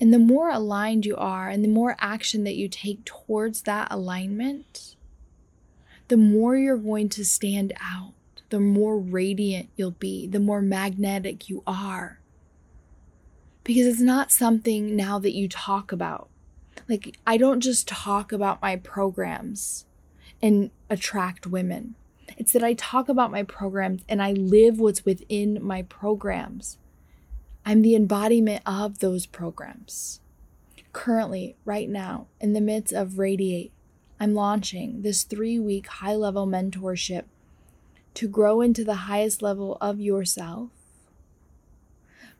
And 0.00 0.14
the 0.14 0.18
more 0.18 0.50
aligned 0.50 1.04
you 1.04 1.16
are 1.16 1.48
and 1.48 1.64
the 1.64 1.68
more 1.68 1.96
action 1.98 2.44
that 2.44 2.56
you 2.56 2.68
take 2.68 3.04
towards 3.04 3.62
that 3.62 3.88
alignment, 3.90 4.96
the 6.12 6.18
more 6.18 6.54
you're 6.54 6.76
going 6.76 7.08
to 7.08 7.24
stand 7.24 7.72
out, 7.80 8.12
the 8.50 8.60
more 8.60 8.98
radiant 8.98 9.70
you'll 9.76 9.92
be, 9.92 10.26
the 10.26 10.38
more 10.38 10.60
magnetic 10.60 11.48
you 11.48 11.62
are 11.66 12.20
because 13.64 13.86
it's 13.86 14.00
not 14.00 14.30
something 14.30 14.94
now 14.94 15.18
that 15.18 15.34
you 15.34 15.48
talk 15.48 15.90
about. 15.90 16.28
Like, 16.86 17.16
I 17.26 17.36
don't 17.36 17.60
just 17.60 17.86
talk 17.86 18.30
about 18.30 18.60
my 18.60 18.76
programs 18.76 19.86
and 20.40 20.70
attract 20.90 21.46
women. 21.46 21.94
It's 22.36 22.52
that 22.52 22.64
I 22.64 22.74
talk 22.74 23.08
about 23.08 23.30
my 23.30 23.42
programs 23.42 24.02
and 24.08 24.22
I 24.22 24.32
live 24.32 24.80
what's 24.80 25.04
within 25.04 25.58
my 25.62 25.82
programs. 25.82 26.78
I'm 27.64 27.82
the 27.82 27.94
embodiment 27.94 28.62
of 28.66 28.98
those 28.98 29.26
programs. 29.26 30.20
Currently, 30.92 31.56
right 31.64 31.88
now, 31.88 32.26
in 32.38 32.52
the 32.52 32.60
midst 32.60 32.92
of 32.92 33.18
Radiate, 33.18 33.72
I'm 34.22 34.34
launching 34.34 35.02
this 35.02 35.24
three 35.24 35.58
week 35.58 35.88
high 35.88 36.14
level 36.14 36.46
mentorship 36.46 37.24
to 38.14 38.28
grow 38.28 38.60
into 38.60 38.84
the 38.84 39.10
highest 39.10 39.42
level 39.42 39.76
of 39.80 39.98
yourself 39.98 40.70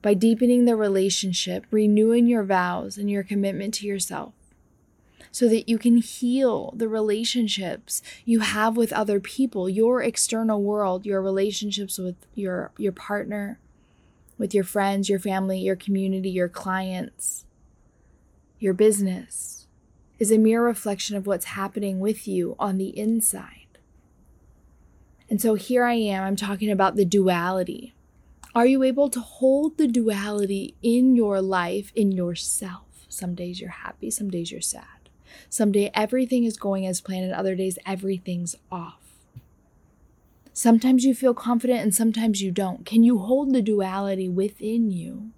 by 0.01 0.15
deepening 0.15 0.65
the 0.65 0.77
relationship, 0.77 1.67
renewing 1.73 2.29
your 2.29 2.45
vows 2.45 2.99
and 2.99 3.11
your 3.11 3.25
commitment 3.25 3.75
to 3.75 3.87
yourself 3.89 4.33
so 5.33 5.49
that 5.49 5.69
you 5.69 5.77
can 5.77 5.97
heal 5.97 6.73
the 6.77 6.87
relationships 6.87 8.01
you 8.25 8.39
have 8.39 8.77
with 8.77 8.93
other 8.93 9.19
people, 9.19 9.69
your 9.69 10.05
external 10.05 10.63
world, 10.63 11.05
your 11.05 11.21
relationships 11.21 11.99
with 11.99 12.15
your 12.37 12.71
your 12.79 12.93
partner, 12.93 13.59
with 14.39 14.55
your 14.55 14.63
friends, 14.63 15.09
your 15.09 15.19
family, 15.19 15.59
your 15.59 15.75
community, 15.75 16.31
your 16.31 16.49
clients, 16.49 17.45
your 18.61 18.73
business 18.73 19.62
is 20.23 20.31
a 20.31 20.39
mere 20.39 20.65
reflection 20.65 21.17
of 21.17 21.27
what's 21.27 21.47
happening 21.47 21.99
with 21.99 22.29
you 22.29 22.55
on 22.57 22.79
the 22.79 22.97
inside. 22.97 23.67
And 25.29 25.41
so 25.41 25.55
here 25.55 25.85
I 25.85 25.95
am, 25.95 26.23
I'm 26.23 26.37
talking 26.37 26.71
about 26.71 26.95
the 26.95 27.05
duality 27.05 27.93
are 28.55 28.67
you 28.67 28.83
able 28.83 29.09
to 29.09 29.21
hold 29.21 29.79
the 29.79 29.89
duality 29.89 30.75
in 30.83 31.17
your 31.17 31.41
life, 31.41 31.91
in 31.97 32.13
yourself? 32.13 33.07
Some 33.09 33.35
days 33.35 33.61
you're 33.61 33.71
happy, 33.71 34.11
some 34.11 34.29
days 34.29 34.53
you're 34.53 34.61
sad. 34.61 35.09
Some 35.49 35.73
day 35.73 35.91
everything 35.95 36.45
is 36.45 36.59
going 36.59 36.87
as 36.87 37.01
planned, 37.01 37.25
and 37.25 37.33
other 37.33 37.57
days 37.57 37.79
everything's 37.87 38.55
off. 38.71 39.01
Sometimes 40.53 41.07
you 41.07 41.15
feel 41.15 41.33
confident 41.33 41.81
and 41.81 41.95
sometimes 41.95 42.43
you 42.43 42.51
don't. 42.51 42.85
Can 42.85 43.03
you 43.03 43.19
hold 43.19 43.55
the 43.55 43.63
duality 43.63 44.29
within 44.29 44.91
you? 44.91 45.31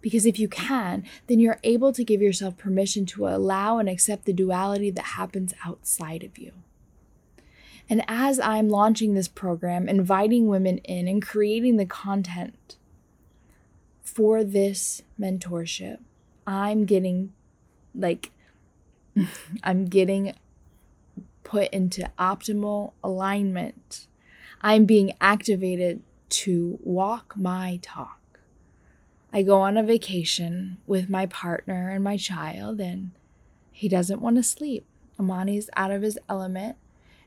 Because 0.00 0.24
if 0.24 0.38
you 0.38 0.48
can, 0.48 1.04
then 1.26 1.40
you're 1.40 1.60
able 1.62 1.92
to 1.92 2.04
give 2.04 2.22
yourself 2.22 2.56
permission 2.56 3.04
to 3.06 3.28
allow 3.28 3.78
and 3.78 3.88
accept 3.88 4.24
the 4.24 4.32
duality 4.32 4.90
that 4.90 5.04
happens 5.04 5.52
outside 5.64 6.24
of 6.24 6.38
you. 6.38 6.52
And 7.88 8.04
as 8.06 8.38
I'm 8.38 8.68
launching 8.68 9.14
this 9.14 9.28
program, 9.28 9.88
inviting 9.88 10.46
women 10.46 10.78
in 10.78 11.08
and 11.08 11.20
creating 11.20 11.76
the 11.76 11.86
content 11.86 12.76
for 14.02 14.44
this 14.44 15.02
mentorship, 15.20 15.98
I'm 16.46 16.84
getting 16.84 17.32
like, 17.94 18.30
I'm 19.64 19.86
getting 19.86 20.34
put 21.42 21.68
into 21.70 22.08
optimal 22.16 22.92
alignment. 23.02 24.06
I'm 24.62 24.84
being 24.84 25.12
activated 25.20 26.02
to 26.28 26.78
walk 26.82 27.34
my 27.36 27.80
talk. 27.82 28.19
I 29.32 29.42
go 29.42 29.60
on 29.60 29.76
a 29.76 29.82
vacation 29.82 30.78
with 30.86 31.08
my 31.08 31.26
partner 31.26 31.90
and 31.90 32.02
my 32.02 32.16
child, 32.16 32.80
and 32.80 33.12
he 33.70 33.88
doesn't 33.88 34.20
want 34.20 34.36
to 34.36 34.42
sleep. 34.42 34.84
Amani's 35.18 35.70
out 35.76 35.90
of 35.90 36.02
his 36.02 36.18
element 36.28 36.76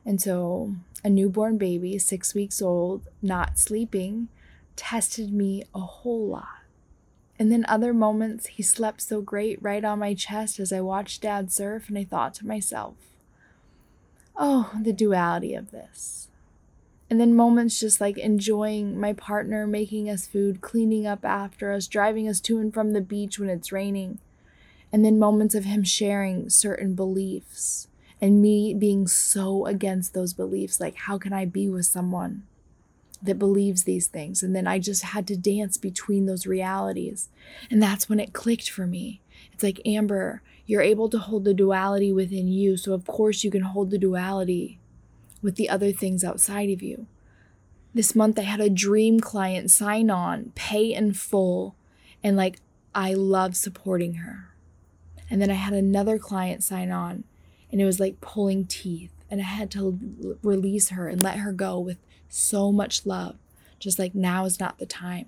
and 0.06 0.22
so, 0.22 0.76
a 1.04 1.10
newborn 1.10 1.58
baby, 1.58 1.98
six 1.98 2.34
weeks 2.34 2.62
old, 2.62 3.08
not 3.22 3.58
sleeping, 3.58 4.28
tested 4.76 5.34
me 5.34 5.64
a 5.74 5.80
whole 5.80 6.28
lot. 6.28 6.48
And 7.40 7.52
then 7.52 7.66
other 7.68 7.94
moments, 7.94 8.48
he 8.48 8.64
slept 8.64 9.02
so 9.02 9.22
great 9.22 9.62
right 9.62 9.84
on 9.84 10.00
my 10.00 10.14
chest 10.14 10.60
as 10.60 10.74
I 10.74 10.82
watched 10.82 11.22
dad 11.22 11.52
surf, 11.52 11.88
and 11.88 11.98
I 11.98 12.04
thought 12.04 12.34
to 12.36 12.48
myself, 12.48 12.96
oh, 14.36 14.72
the 14.82 14.94
duality 14.94 15.56
of 15.56 15.72
this. 15.72 16.28
And 17.10 17.20
then 17.20 17.36
moments 17.36 17.80
just 17.80 18.02
like 18.02 18.18
enjoying 18.18 19.00
my 19.00 19.14
partner 19.14 19.68
making 19.68 20.10
us 20.10 20.26
food, 20.26 20.62
cleaning 20.62 21.06
up 21.06 21.24
after 21.24 21.72
us, 21.72 21.88
driving 21.88 22.28
us 22.28 22.40
to 22.42 22.58
and 22.58 22.74
from 22.74 22.92
the 22.92 23.02
beach 23.02 23.38
when 23.38 23.50
it's 23.50 23.72
raining. 23.72 24.20
And 24.92 25.04
then 25.04 25.20
moments 25.20 25.56
of 25.56 25.66
him 25.66 25.84
sharing 25.84 26.50
certain 26.50 26.96
beliefs 26.96 27.88
and 28.22 28.42
me 28.42 28.74
being 28.74 29.08
so 29.08 29.66
against 29.66 30.14
those 30.14 30.34
beliefs. 30.34 30.80
Like, 30.80 30.96
how 30.96 31.18
can 31.18 31.34
I 31.34 31.46
be 31.46 31.68
with 31.68 31.86
someone 31.86 32.44
that 33.22 33.40
believes 33.40 33.84
these 33.84 34.08
things? 34.08 34.42
And 34.42 34.56
then 34.56 34.66
I 34.66 34.80
just 34.80 35.04
had 35.04 35.28
to 35.28 35.36
dance 35.36 35.78
between 35.78 36.26
those 36.26 36.48
realities. 36.48 37.30
And 37.70 37.82
that's 37.82 38.08
when 38.08 38.20
it 38.20 38.34
clicked 38.34 38.70
for 38.70 38.88
me. 38.88 39.20
It's 39.52 39.64
like, 39.64 39.82
Amber, 39.86 40.42
you're 40.66 40.82
able 40.82 41.10
to 41.10 41.18
hold 41.18 41.44
the 41.44 41.54
duality 41.54 42.14
within 42.14 42.48
you. 42.48 42.78
So, 42.78 42.94
of 42.94 43.06
course, 43.06 43.44
you 43.44 43.52
can 43.52 43.64
hold 43.64 43.90
the 43.90 43.98
duality 43.98 44.80
with 45.44 45.56
the 45.56 45.70
other 45.70 45.92
things 45.92 46.24
outside 46.24 46.70
of 46.70 46.82
you. 46.82 47.06
This 47.94 48.16
month, 48.16 48.40
I 48.40 48.44
had 48.44 48.60
a 48.60 48.70
dream 48.70 49.20
client 49.20 49.70
sign 49.70 50.10
on, 50.10 50.52
pay 50.56 50.94
in 50.94 51.14
full, 51.14 51.76
and 52.24 52.36
like, 52.36 52.60
I 52.96 53.14
love 53.14 53.56
supporting 53.56 54.16
her. 54.16 54.56
And 55.30 55.42
then 55.42 55.52
I 55.52 55.56
had 55.56 55.74
another 55.74 56.18
client 56.18 56.64
sign 56.64 56.92
on, 56.92 57.24
and 57.72 57.82
it 57.82 57.86
was 57.86 58.00
like 58.00 58.22
pulling 58.22 58.66
teeth. 58.66 59.12
And 59.30 59.42
I 59.42 59.46
had 59.46 59.72
to 59.72 60.38
release 60.44 60.90
her 60.90 61.08
and 61.08 61.22
let 61.22 61.38
her 61.38 61.52
go 61.52 61.80
with 61.80 61.98
so 62.30 62.72
much 62.72 63.06
love, 63.06 63.38
just 63.80 63.98
like 64.00 64.14
now 64.16 64.46
is 64.46 64.60
not 64.60 64.78
the 64.78 64.86
time. 64.86 65.28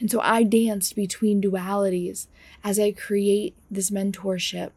And 0.00 0.10
so 0.10 0.20
I 0.20 0.42
danced 0.42 0.96
between 0.96 1.40
dualities 1.40 2.26
as 2.62 2.78
I 2.78 2.92
create 2.92 3.54
this 3.70 3.90
mentorship 3.90 4.72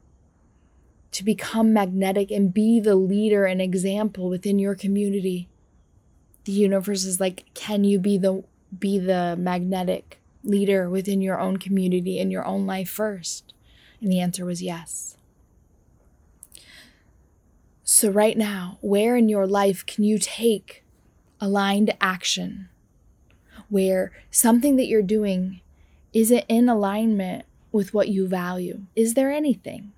to 1.16 1.24
become 1.24 1.72
magnetic 1.72 2.30
and 2.30 2.54
be 2.54 2.78
the 2.82 2.98
leader 2.98 3.46
and 3.46 3.62
example 3.62 4.28
within 4.28 4.60
your 4.60 4.76
community. 4.76 5.48
The 6.44 6.52
universe 6.52 7.06
is 7.06 7.22
like, 7.22 7.46
can 7.54 7.86
you 7.86 8.00
be 8.00 8.18
the 8.18 8.44
be 8.78 9.00
the 9.00 9.38
magnetic 9.40 10.20
leader 10.44 10.90
within 10.90 11.22
your 11.22 11.40
own 11.40 11.56
community 11.56 12.20
and 12.20 12.34
your 12.34 12.46
own 12.46 12.66
life 12.66 12.90
first? 12.90 13.54
And 14.02 14.12
the 14.12 14.20
answer 14.20 14.44
was 14.44 14.62
yes. 14.62 15.16
So, 17.86 18.10
right 18.10 18.38
now, 18.38 18.78
where 18.82 19.16
in 19.16 19.30
your 19.30 19.48
life 19.48 19.86
can 19.86 20.04
you 20.04 20.20
take 20.20 20.84
aligned 21.40 21.96
action 22.02 22.68
where 23.70 24.12
something 24.32 24.76
that 24.76 24.88
you're 24.88 25.02
doing 25.02 25.62
isn't 26.12 26.44
in 26.50 26.68
alignment 26.68 27.46
with 27.72 27.94
what 27.94 28.10
you 28.10 28.28
value? 28.28 28.82
Is 28.98 29.14
there 29.14 29.32
anything? 29.32 29.94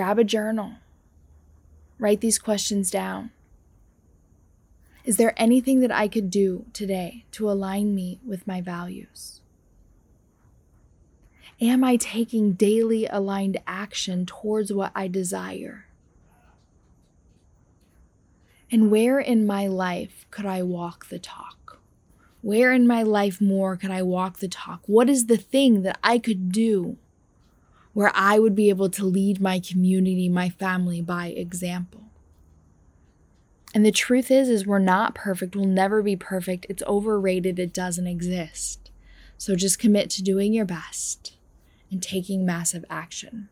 Grab 0.00 0.18
a 0.18 0.24
journal. 0.24 0.76
Write 1.98 2.22
these 2.22 2.38
questions 2.38 2.90
down. 2.90 3.32
Is 5.04 5.18
there 5.18 5.34
anything 5.36 5.80
that 5.80 5.92
I 5.92 6.08
could 6.08 6.30
do 6.30 6.64
today 6.72 7.26
to 7.32 7.50
align 7.50 7.94
me 7.94 8.18
with 8.26 8.46
my 8.46 8.62
values? 8.62 9.42
Am 11.60 11.84
I 11.84 11.96
taking 11.96 12.54
daily 12.54 13.04
aligned 13.08 13.60
action 13.66 14.24
towards 14.24 14.72
what 14.72 14.90
I 14.94 15.06
desire? 15.06 15.84
And 18.72 18.90
where 18.90 19.20
in 19.20 19.46
my 19.46 19.66
life 19.66 20.24
could 20.30 20.46
I 20.46 20.62
walk 20.62 21.10
the 21.10 21.18
talk? 21.18 21.78
Where 22.40 22.72
in 22.72 22.86
my 22.86 23.02
life 23.02 23.38
more 23.38 23.76
could 23.76 23.90
I 23.90 24.00
walk 24.00 24.38
the 24.38 24.48
talk? 24.48 24.80
What 24.86 25.10
is 25.10 25.26
the 25.26 25.36
thing 25.36 25.82
that 25.82 25.98
I 26.02 26.18
could 26.18 26.50
do 26.50 26.96
where 28.00 28.12
I 28.14 28.38
would 28.38 28.54
be 28.54 28.70
able 28.70 28.88
to 28.88 29.04
lead 29.04 29.42
my 29.42 29.60
community, 29.60 30.26
my 30.30 30.48
family 30.48 31.02
by 31.02 31.26
example. 31.26 32.04
And 33.74 33.84
the 33.84 33.92
truth 33.92 34.30
is 34.30 34.48
is 34.48 34.66
we're 34.66 34.78
not 34.78 35.14
perfect. 35.14 35.54
We'll 35.54 35.66
never 35.66 36.02
be 36.02 36.16
perfect. 36.16 36.64
It's 36.70 36.82
overrated. 36.84 37.58
It 37.58 37.74
doesn't 37.74 38.06
exist. 38.06 38.90
So 39.36 39.54
just 39.54 39.78
commit 39.78 40.08
to 40.12 40.22
doing 40.22 40.54
your 40.54 40.64
best 40.64 41.36
and 41.90 42.02
taking 42.02 42.46
massive 42.46 42.86
action. 42.88 43.50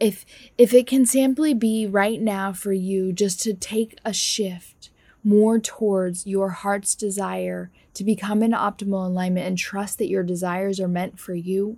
If 0.00 0.24
if 0.56 0.72
it 0.72 0.86
can 0.86 1.04
simply 1.04 1.52
be 1.52 1.86
right 1.86 2.22
now 2.22 2.54
for 2.54 2.72
you 2.72 3.12
just 3.12 3.42
to 3.42 3.52
take 3.52 3.98
a 4.06 4.14
shift 4.14 4.88
more 5.22 5.58
towards 5.58 6.26
your 6.26 6.48
heart's 6.48 6.94
desire 6.94 7.70
to 7.92 8.04
become 8.04 8.42
in 8.42 8.52
optimal 8.52 9.04
alignment 9.04 9.46
and 9.46 9.58
trust 9.58 9.98
that 9.98 10.08
your 10.08 10.22
desires 10.22 10.80
are 10.80 10.88
meant 10.88 11.20
for 11.20 11.34
you, 11.34 11.76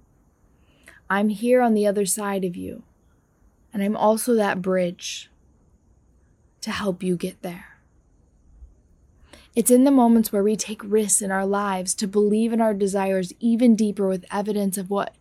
I'm 1.11 1.29
here 1.29 1.61
on 1.61 1.75
the 1.75 1.89
other 1.89 2.07
side 2.07 2.45
of 2.45 2.55
you. 2.55 2.85
And 3.75 3.83
I'm 3.83 3.97
also 3.97 4.35
that 4.35 4.63
bridge 4.63 5.29
to 6.61 6.71
help 6.71 7.03
you 7.03 7.17
get 7.17 7.43
there. 7.43 7.79
It's 9.57 9.71
in 9.71 9.83
the 9.83 9.91
moments 9.91 10.33
where 10.33 10.45
we 10.45 10.55
take 10.57 10.81
risks 10.85 11.21
in 11.21 11.33
our 11.33 11.45
lives 11.45 11.95
to 11.97 12.07
believe 12.07 12.53
in 12.53 12.61
our 12.61 12.73
desires 12.73 13.33
even 13.41 13.75
deeper 13.75 14.07
with 14.07 14.25
evidence 14.31 14.79
of 14.79 14.91
what 14.91 15.17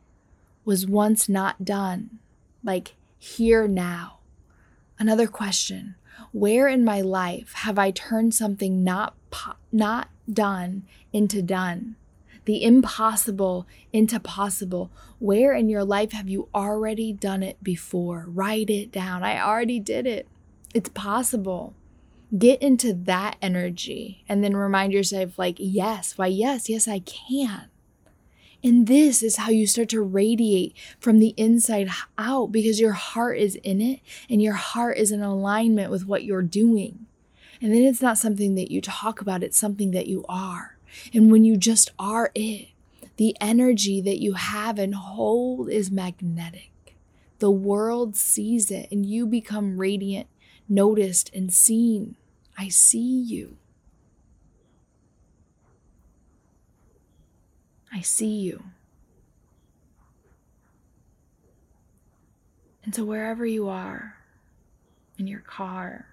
was 0.63 0.85
once 0.85 1.27
not 1.27 1.65
done, 1.65 2.19
like 2.63 2.95
here 3.17 3.67
now. 3.67 4.19
Another 4.99 5.25
question 5.25 5.95
Where 6.31 6.67
in 6.67 6.85
my 6.85 7.01
life 7.01 7.53
have 7.53 7.79
I 7.79 7.89
turned 7.89 8.35
something 8.35 8.83
not, 8.83 9.15
po- 9.31 9.55
not 9.71 10.09
done 10.31 10.83
into 11.11 11.41
done? 11.41 11.95
The 12.45 12.63
impossible 12.63 13.67
into 13.91 14.19
possible. 14.19 14.91
Where 15.19 15.53
in 15.53 15.69
your 15.69 15.83
life 15.83 16.11
have 16.11 16.29
you 16.29 16.47
already 16.53 17.13
done 17.13 17.43
it 17.43 17.63
before? 17.63 18.25
Write 18.27 18.69
it 18.69 18.91
down. 18.91 19.23
I 19.23 19.41
already 19.41 19.79
did 19.79 20.07
it. 20.07 20.27
It's 20.73 20.89
possible. 20.89 21.73
Get 22.37 22.61
into 22.61 22.93
that 22.93 23.37
energy 23.41 24.23
and 24.29 24.43
then 24.43 24.55
remind 24.55 24.93
yourself, 24.93 25.39
like, 25.39 25.55
yes, 25.57 26.17
why, 26.17 26.27
yes, 26.27 26.69
yes, 26.69 26.87
I 26.87 26.99
can. 26.99 27.69
And 28.63 28.87
this 28.87 29.23
is 29.23 29.37
how 29.37 29.49
you 29.49 29.65
start 29.65 29.89
to 29.89 30.01
radiate 30.01 30.75
from 30.99 31.19
the 31.19 31.33
inside 31.37 31.89
out 32.17 32.51
because 32.51 32.79
your 32.79 32.91
heart 32.91 33.37
is 33.37 33.55
in 33.55 33.81
it 33.81 34.01
and 34.29 34.41
your 34.41 34.53
heart 34.53 34.97
is 34.97 35.11
in 35.11 35.21
alignment 35.21 35.91
with 35.91 36.05
what 36.05 36.23
you're 36.23 36.41
doing. 36.41 37.05
And 37.61 37.73
then 37.73 37.83
it's 37.83 38.01
not 38.01 38.17
something 38.17 38.55
that 38.55 38.71
you 38.71 38.81
talk 38.81 39.21
about, 39.21 39.43
it's 39.43 39.57
something 39.57 39.91
that 39.91 40.07
you 40.07 40.25
are. 40.27 40.77
And 41.13 41.31
when 41.31 41.43
you 41.43 41.57
just 41.57 41.91
are 41.97 42.31
it, 42.35 42.69
the 43.17 43.35
energy 43.41 44.01
that 44.01 44.21
you 44.21 44.33
have 44.33 44.79
and 44.79 44.95
hold 44.95 45.69
is 45.69 45.91
magnetic. 45.91 46.95
The 47.39 47.51
world 47.51 48.15
sees 48.15 48.69
it 48.71 48.89
and 48.91 49.05
you 49.05 49.25
become 49.25 49.77
radiant, 49.77 50.27
noticed, 50.67 51.29
and 51.33 51.51
seen. 51.53 52.15
I 52.57 52.67
see 52.67 53.21
you. 53.21 53.57
I 57.91 58.01
see 58.01 58.39
you. 58.39 58.63
And 62.83 62.95
so, 62.95 63.03
wherever 63.03 63.45
you 63.45 63.67
are, 63.67 64.15
in 65.17 65.27
your 65.27 65.41
car, 65.41 66.07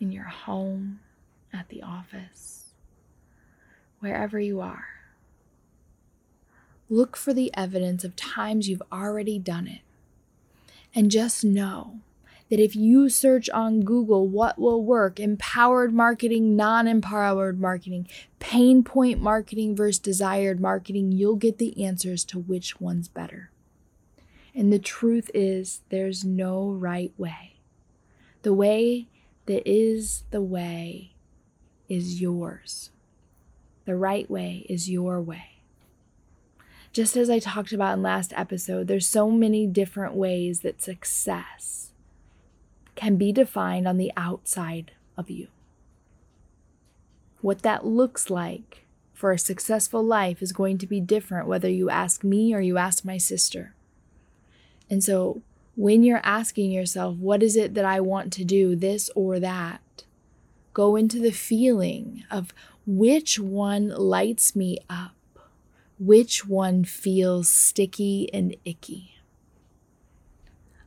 in 0.00 0.10
your 0.10 0.24
home, 0.24 1.00
at 1.52 1.68
the 1.68 1.82
office, 1.82 2.61
wherever 4.02 4.38
you 4.38 4.60
are. 4.60 4.86
Look 6.90 7.16
for 7.16 7.32
the 7.32 7.50
evidence 7.56 8.04
of 8.04 8.16
times 8.16 8.68
you've 8.68 8.82
already 8.92 9.38
done 9.38 9.66
it. 9.66 9.80
And 10.94 11.10
just 11.10 11.42
know 11.42 12.00
that 12.50 12.60
if 12.60 12.76
you 12.76 13.08
search 13.08 13.48
on 13.48 13.80
Google 13.80 14.28
what 14.28 14.58
will 14.58 14.84
work, 14.84 15.18
empowered 15.18 15.94
marketing, 15.94 16.54
non 16.54 16.86
empowered 16.86 17.58
marketing, 17.58 18.06
pain 18.40 18.84
point 18.84 19.22
marketing 19.22 19.74
versus 19.74 19.98
desired 19.98 20.60
marketing, 20.60 21.12
you'll 21.12 21.36
get 21.36 21.56
the 21.56 21.82
answers 21.82 22.24
to 22.24 22.38
which 22.38 22.78
one's 22.78 23.08
better. 23.08 23.50
And 24.54 24.70
the 24.70 24.78
truth 24.78 25.30
is, 25.32 25.80
there's 25.88 26.26
no 26.26 26.68
right 26.68 27.14
way. 27.16 27.56
The 28.42 28.52
way 28.52 29.06
that 29.46 29.66
is 29.66 30.24
the 30.30 30.42
way 30.42 31.14
is 31.88 32.20
yours. 32.20 32.91
The 33.84 33.96
right 33.96 34.30
way 34.30 34.66
is 34.68 34.90
your 34.90 35.20
way. 35.20 35.52
Just 36.92 37.16
as 37.16 37.30
I 37.30 37.38
talked 37.38 37.72
about 37.72 37.94
in 37.94 38.02
last 38.02 38.32
episode, 38.36 38.86
there's 38.86 39.06
so 39.06 39.30
many 39.30 39.66
different 39.66 40.14
ways 40.14 40.60
that 40.60 40.82
success 40.82 41.92
can 42.94 43.16
be 43.16 43.32
defined 43.32 43.88
on 43.88 43.96
the 43.96 44.12
outside 44.16 44.92
of 45.16 45.30
you. 45.30 45.48
What 47.40 47.62
that 47.62 47.86
looks 47.86 48.30
like 48.30 48.84
for 49.12 49.32
a 49.32 49.38
successful 49.38 50.04
life 50.04 50.42
is 50.42 50.52
going 50.52 50.78
to 50.78 50.86
be 50.86 51.00
different 51.00 51.48
whether 51.48 51.68
you 51.68 51.88
ask 51.88 52.22
me 52.22 52.54
or 52.54 52.60
you 52.60 52.76
ask 52.76 53.04
my 53.04 53.18
sister. 53.18 53.74
And 54.90 55.02
so, 55.02 55.42
when 55.74 56.02
you're 56.02 56.20
asking 56.22 56.70
yourself, 56.70 57.16
what 57.16 57.42
is 57.42 57.56
it 57.56 57.72
that 57.74 57.84
I 57.84 58.00
want 58.00 58.32
to 58.34 58.44
do, 58.44 58.76
this 58.76 59.10
or 59.14 59.40
that, 59.40 60.04
go 60.74 60.96
into 60.96 61.18
the 61.18 61.30
feeling 61.30 62.24
of 62.30 62.52
which 62.86 63.38
one 63.38 63.88
lights 63.88 64.56
me 64.56 64.78
up? 64.90 65.14
Which 65.98 66.46
one 66.46 66.84
feels 66.84 67.48
sticky 67.48 68.32
and 68.34 68.56
icky? 68.64 69.16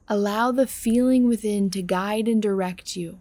Allow 0.08 0.51
the 0.51 0.67
feeling 0.67 1.27
within 1.27 1.69
to 1.71 1.81
guide 1.81 2.27
and 2.27 2.41
direct 2.41 2.95
you. 2.95 3.19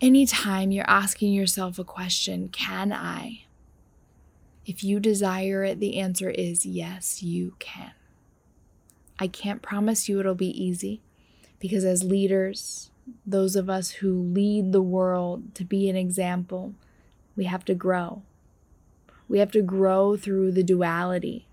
Anytime 0.00 0.70
you're 0.70 0.88
asking 0.88 1.32
yourself 1.32 1.78
a 1.78 1.84
question, 1.84 2.48
can 2.50 2.92
I? 2.92 3.46
If 4.66 4.84
you 4.84 5.00
desire 5.00 5.64
it, 5.64 5.80
the 5.80 5.98
answer 5.98 6.30
is 6.30 6.66
yes, 6.66 7.22
you 7.22 7.54
can. 7.58 7.92
I 9.18 9.28
can't 9.28 9.62
promise 9.62 10.08
you 10.08 10.20
it'll 10.20 10.34
be 10.34 10.62
easy 10.62 11.00
because, 11.58 11.84
as 11.84 12.02
leaders, 12.04 12.90
those 13.26 13.56
of 13.56 13.70
us 13.70 13.90
who 13.92 14.12
lead 14.12 14.72
the 14.72 14.82
world 14.82 15.54
to 15.54 15.64
be 15.64 15.88
an 15.88 15.96
example, 15.96 16.74
we 17.36 17.44
have 17.44 17.64
to 17.66 17.74
grow. 17.74 18.22
We 19.28 19.38
have 19.38 19.52
to 19.52 19.62
grow 19.62 20.16
through 20.16 20.52
the 20.52 20.62
duality 20.62 21.46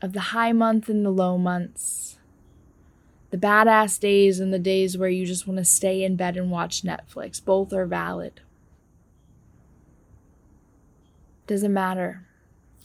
of 0.00 0.12
the 0.12 0.20
high 0.20 0.52
months 0.52 0.88
and 0.88 1.04
the 1.04 1.10
low 1.10 1.38
months, 1.38 2.18
the 3.30 3.38
badass 3.38 3.98
days 3.98 4.38
and 4.38 4.52
the 4.52 4.58
days 4.58 4.98
where 4.98 5.08
you 5.08 5.26
just 5.26 5.46
want 5.46 5.58
to 5.58 5.64
stay 5.64 6.04
in 6.04 6.14
bed 6.14 6.36
and 6.36 6.50
watch 6.50 6.82
Netflix. 6.82 7.44
Both 7.44 7.72
are 7.72 7.86
valid. 7.86 8.40
Doesn't 11.46 11.72
matter. 11.72 12.26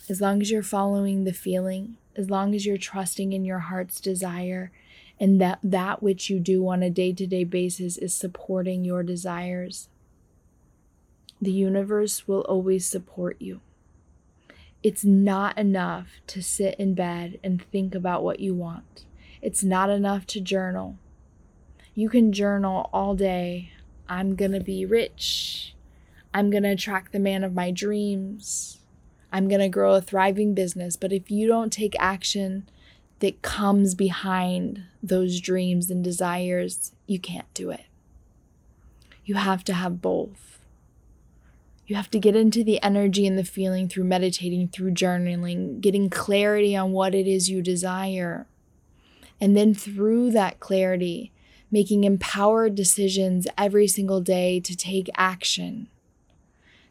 As 0.10 0.22
long 0.22 0.41
as 0.41 0.50
you're 0.50 0.63
following 0.63 1.24
the 1.24 1.34
feeling, 1.34 1.98
as 2.15 2.30
long 2.30 2.56
as 2.56 2.65
you're 2.65 2.78
trusting 2.78 3.32
in 3.32 3.45
your 3.45 3.60
heart's 3.60 4.02
desire, 4.02 4.72
and 5.19 5.41
that 5.41 5.60
that 5.63 6.01
which 6.01 6.29
you 6.29 6.39
do 6.39 6.67
on 6.67 6.82
a 6.82 6.89
day-to-day 6.89 7.43
basis 7.43 7.97
is 7.97 8.13
supporting 8.13 8.86
your 8.86 9.03
desires. 9.03 9.89
The 11.41 11.51
universe 11.51 12.27
will 12.27 12.41
always 12.41 12.86
support 12.86 13.38
you. 13.39 13.62
It's 14.82 15.03
not 15.03 15.58
enough 15.58 16.08
to 16.27 16.41
sit 16.41 16.75
in 16.75 16.93
bed 16.93 17.39
and 17.43 17.62
think 17.62 17.93
about 17.93 18.23
what 18.23 18.39
you 18.39 18.53
want. 18.53 19.05
It's 19.41 19.63
not 19.63 19.89
enough 19.89 20.25
to 20.27 20.41
journal. 20.41 20.97
You 21.95 22.10
can 22.10 22.32
journal 22.32 22.89
all 22.93 23.15
day. 23.15 23.71
I'm 24.08 24.36
going 24.36 24.53
to 24.53 24.62
be 24.62 24.86
rich. 24.86 25.75
I'm 26.34 26.49
going 26.49 26.63
to 26.63 26.69
attract 26.69 27.12
the 27.12 27.19
man 27.19 27.43
of 27.43 27.53
my 27.53 27.71
dreams. 27.71 28.79
I'm 29.32 29.47
going 29.47 29.62
to 29.62 29.69
grow 29.69 29.95
a 29.95 30.01
thriving 30.01 30.53
business. 30.53 30.95
But 30.95 31.12
if 31.12 31.29
you 31.29 31.47
don't 31.47 31.73
take 31.73 31.95
action 31.99 32.69
that 33.19 33.41
comes 33.41 33.95
behind 33.95 34.84
those 35.03 35.39
dreams 35.39 35.89
and 35.89 36.03
desires, 36.03 36.93
you 37.05 37.19
can't 37.19 37.51
do 37.53 37.69
it. 37.69 37.86
You 39.25 39.36
have 39.36 39.63
to 39.65 39.73
have 39.73 40.01
both. 40.01 40.60
You 41.86 41.95
have 41.95 42.12
to 42.12 42.19
get 42.19 42.36
into 42.36 42.63
the 42.63 42.82
energy 42.84 43.25
and 43.25 43.38
the 43.38 43.43
feeling 43.43 43.89
through 43.89 44.03
meditating, 44.03 44.69
through 44.69 44.91
journaling, 44.91 45.82
getting 45.82 46.10
clarity 46.10 46.75
on 46.75 46.91
what 46.91 47.15
it 47.15 47.27
is 47.27 47.49
you 47.49 47.62
desire. 47.62 48.47
And 49.41 49.55
then 49.55 49.73
through 49.73 50.32
that 50.32 50.60
clarity, 50.60 51.32
making 51.71 52.03
empowered 52.03 52.75
decisions 52.75 53.47
every 53.58 53.88
single 53.88 54.21
day 54.21 54.60
to 54.60 54.75
take 54.75 55.10
action 55.15 55.88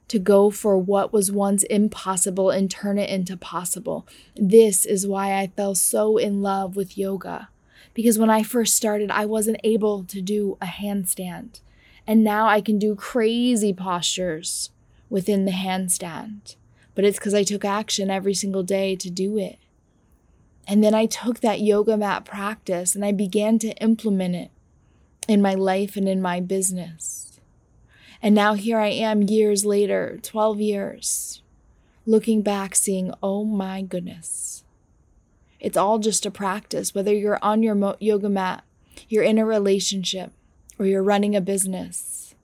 to 0.09 0.19
go 0.19 0.51
for 0.51 0.79
what 0.79 1.13
was 1.13 1.31
once 1.31 1.63
impossible 1.65 2.51
and 2.51 2.71
turn 2.71 2.99
it 2.99 3.11
into 3.11 3.37
possible. 3.37 4.07
This 4.35 4.85
is 4.87 5.07
why 5.07 5.39
I 5.39 5.49
fell 5.49 5.75
so 5.75 6.17
in 6.17 6.43
love 6.43 6.77
with 6.77 6.99
yoga. 6.99 7.51
Because 7.95 8.19
when 8.19 8.31
I 8.31 8.43
first 8.43 8.75
started, 8.75 9.11
I 9.11 9.27
wasn't 9.27 9.61
able 9.65 10.05
to 10.05 10.23
do 10.23 10.57
a 10.61 10.67
handstand. 10.67 11.61
And 12.07 12.25
now 12.25 12.47
I 12.49 12.61
can 12.61 12.79
do 12.79 12.95
crazy 12.95 13.75
postures 13.75 14.71
within 15.11 15.45
the 15.45 15.53
handstand. 15.53 16.57
But 16.95 17.05
it's 17.05 17.19
because 17.19 17.35
I 17.35 17.43
took 17.43 17.65
action 17.65 18.11
every 18.11 18.35
single 18.35 18.63
day 18.63 18.97
to 18.97 19.11
do 19.11 19.37
it. 19.37 19.59
And 20.67 20.83
then 20.83 20.95
I 20.95 21.07
took 21.07 21.41
that 21.41 21.61
yoga 21.61 21.97
mat 21.97 22.25
practice 22.25 22.95
and 22.95 23.05
I 23.05 23.13
began 23.13 23.59
to 23.61 23.73
implement 23.83 24.35
it 24.35 24.51
in 25.27 25.43
my 25.43 25.55
life 25.55 25.97
and 25.97 26.09
in 26.09 26.21
my 26.21 26.41
business. 26.41 27.28
And 28.23 28.35
now 28.35 28.55
here 28.55 28.79
I 28.79 28.89
am 28.89 29.23
years 29.23 29.65
later, 29.65 30.19
12 30.23 30.61
years, 30.61 31.43
looking 32.05 32.43
back, 32.43 32.75
seeing, 32.75 33.13
oh 33.23 33.45
my 33.45 33.83
goodness. 33.83 34.65
It's 35.61 35.77
all 35.77 35.99
just 35.99 36.27
a 36.27 36.31
practice, 36.31 36.95
whether 36.95 37.15
you're 37.15 37.39
on 37.43 37.63
your 37.63 37.97
yoga 38.01 38.29
mat, 38.29 38.65
you're 39.09 39.23
in 39.23 39.39
a 39.39 39.47
relationship, 39.47 40.33
or 40.79 40.87
you're 40.87 41.03
running 41.03 41.37
a 41.37 41.41
business. 41.41 42.35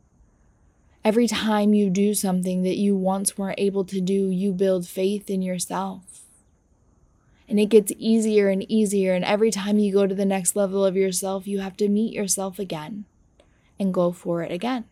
Every 1.05 1.27
time 1.27 1.75
you 1.75 1.91
do 1.91 2.15
something 2.15 2.63
that 2.63 2.77
you 2.77 2.97
once 2.97 3.37
weren't 3.37 3.59
able 3.59 3.85
to 3.87 4.01
do, 4.01 4.31
you 4.31 4.53
build 4.53 4.87
faith 4.87 5.29
in 5.29 5.43
yourself. 5.43 6.23
And 7.49 7.61
it 7.61 7.67
gets 7.67 7.93
easier 7.99 8.49
and 8.49 8.71
easier. 8.71 9.13
And 9.13 9.25
every 9.25 9.51
time 9.51 9.79
you 9.79 9.93
go 9.93 10.07
to 10.07 10.15
the 10.15 10.25
next 10.25 10.57
level 10.57 10.85
of 10.85 10.97
yourself, 10.97 11.47
you 11.47 11.59
have 11.61 11.77
to 11.77 11.89
meet 11.89 12.15
yourself 12.15 12.59
again 12.59 13.05
and 13.79 13.93
go 13.93 14.13
for 14.13 14.43
it 14.43 14.51
again 14.51 14.87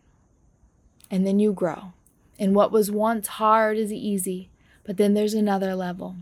and 1.13 1.27
then 1.27 1.37
you 1.37 1.53
grow. 1.53 1.93
And 2.39 2.55
what 2.55 2.71
was 2.71 2.89
once 2.89 3.27
hard 3.27 3.77
is 3.77 3.93
easy, 3.93 4.49
but 4.83 4.97
then 4.97 5.13
there's 5.13 5.35
another 5.35 5.75
level. 5.75 6.15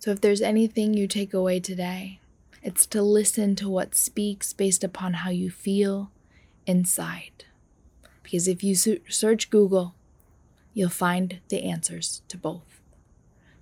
So 0.00 0.10
if 0.10 0.20
there's 0.20 0.42
anything 0.42 0.92
you 0.92 1.06
take 1.06 1.32
away 1.32 1.60
today, 1.60 2.18
it's 2.64 2.84
to 2.86 3.00
listen 3.00 3.54
to 3.56 3.68
what 3.68 3.94
speaks 3.94 4.52
based 4.52 4.82
upon 4.82 5.14
how 5.14 5.30
you 5.30 5.52
feel 5.52 6.10
inside. 6.66 7.44
Because 8.24 8.48
if 8.48 8.64
you 8.64 8.74
search 8.74 9.50
Google, 9.50 9.94
you'll 10.72 10.88
find 10.88 11.38
the 11.48 11.62
answers 11.62 12.22
to 12.26 12.36
both. 12.36 12.80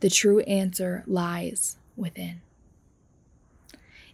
The 0.01 0.09
true 0.09 0.41
answer 0.41 1.05
lies 1.07 1.77
within. 1.99 2.41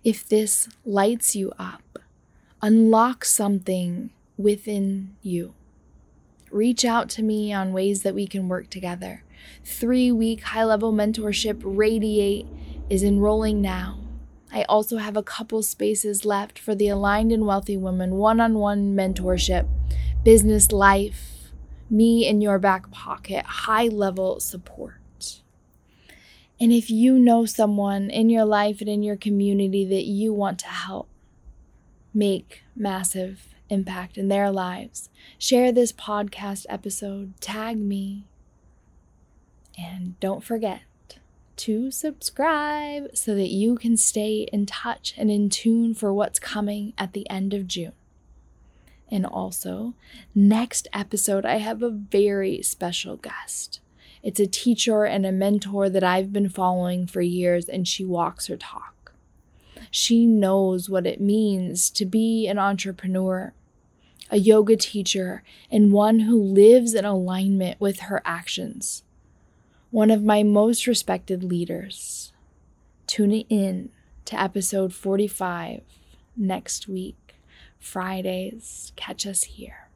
If 0.03 0.29
this 0.29 0.69
lights 0.85 1.37
you 1.37 1.53
up, 1.57 2.01
unlock 2.61 3.25
something 3.25 4.11
within 4.37 5.14
you 5.23 5.55
reach 6.51 6.85
out 6.85 7.09
to 7.11 7.23
me 7.23 7.53
on 7.53 7.73
ways 7.73 8.03
that 8.03 8.15
we 8.15 8.27
can 8.27 8.49
work 8.49 8.71
together. 8.71 9.25
Three 9.65 10.13
week 10.13 10.43
high 10.43 10.65
level 10.65 10.93
mentorship 10.93 11.61
Radiate 11.65 12.47
is 12.91 13.03
enrolling 13.03 13.61
now. 13.61 13.99
I 14.53 14.63
also 14.63 14.97
have 14.97 15.17
a 15.17 15.23
couple 15.23 15.63
spaces 15.63 16.25
left 16.25 16.59
for 16.59 16.75
the 16.75 16.89
Aligned 16.89 17.33
and 17.33 17.47
Wealthy 17.47 17.77
Women 17.77 18.15
one 18.15 18.41
on 18.41 18.55
one 18.55 18.97
mentorship, 18.97 19.69
business 20.25 20.73
life, 20.73 21.53
me 21.91 22.27
in 22.27 22.41
your 22.41 22.59
back 22.59 22.91
pocket, 22.91 23.45
high 23.45 23.89
level 23.89 24.41
support. 24.41 24.95
And 26.61 26.73
if 26.73 26.91
you 26.91 27.19
know 27.19 27.45
someone 27.45 28.11
in 28.11 28.31
your 28.31 28.45
life 28.45 28.81
and 28.81 28.89
in 28.89 29.03
your 29.03 29.17
community 29.17 29.85
that 29.85 30.05
you 30.05 30.33
want 30.33 30.59
to 30.61 30.67
help 30.67 31.09
make 32.13 32.63
massive 32.75 33.55
impact 33.69 34.19
in 34.19 34.29
their 34.29 34.51
lives. 34.51 35.09
Share 35.39 35.73
this 35.73 35.93
podcast 35.93 36.67
episode, 36.69 37.41
tag 37.41 37.79
me, 37.79 38.25
and 39.79 40.19
don't 40.21 40.43
forget 40.43 40.83
to 41.57 41.91
subscribe 41.91 43.17
so 43.17 43.35
that 43.35 43.49
you 43.49 43.77
can 43.77 43.97
stay 43.97 44.49
in 44.53 44.65
touch 44.65 45.15
and 45.17 45.31
in 45.31 45.51
tune 45.51 45.93
for 45.93 46.13
what's 46.13 46.39
coming 46.39 46.93
at 46.97 47.13
the 47.13 47.29
end 47.29 47.53
of 47.53 47.67
June. 47.67 47.93
And 49.11 49.27
also, 49.27 49.95
next 50.35 50.87
episode, 50.93 51.45
I 51.45 51.57
have 51.57 51.83
a 51.83 51.91
very 51.91 52.63
special 52.63 53.17
guest. 53.17 53.81
It's 54.23 54.41
a 54.41 54.47
teacher 54.47 55.05
and 55.05 55.25
a 55.25 55.33
mentor 55.33 55.89
that 55.89 56.05
I've 56.05 56.33
been 56.33 56.49
following 56.49 57.07
for 57.07 57.23
years, 57.23 57.69
and 57.69 57.89
she 57.89 58.05
walks 58.05 58.49
her 58.49 58.57
talk. 58.57 59.13
She 59.91 60.27
knows 60.27 60.91
what 60.91 61.07
it 61.07 61.21
means 61.21 61.89
to 61.91 62.05
be 62.05 62.47
an 62.47 62.59
entrepreneur 62.59 63.55
a 64.31 64.38
yoga 64.38 64.77
teacher, 64.77 65.43
and 65.71 65.93
one 65.93 66.21
who 66.21 66.43
lives 66.43 66.95
in 66.95 67.05
alignment 67.05 67.81
with 67.81 68.01
her 68.01 68.23
actions. 68.25 69.03
One 69.91 70.11
of 70.11 70.23
my 70.23 70.43
most 70.43 70.87
respected 70.87 71.43
leaders. 71.43 72.33
Tune 73.07 73.33
in 73.33 73.91
to 74.27 74.41
episode 74.41 74.93
45 74.93 75.81
next 76.37 76.88
week, 76.88 77.35
Fridays. 77.79 78.93
Catch 78.97 79.27
us 79.27 79.45
here. 79.45 79.88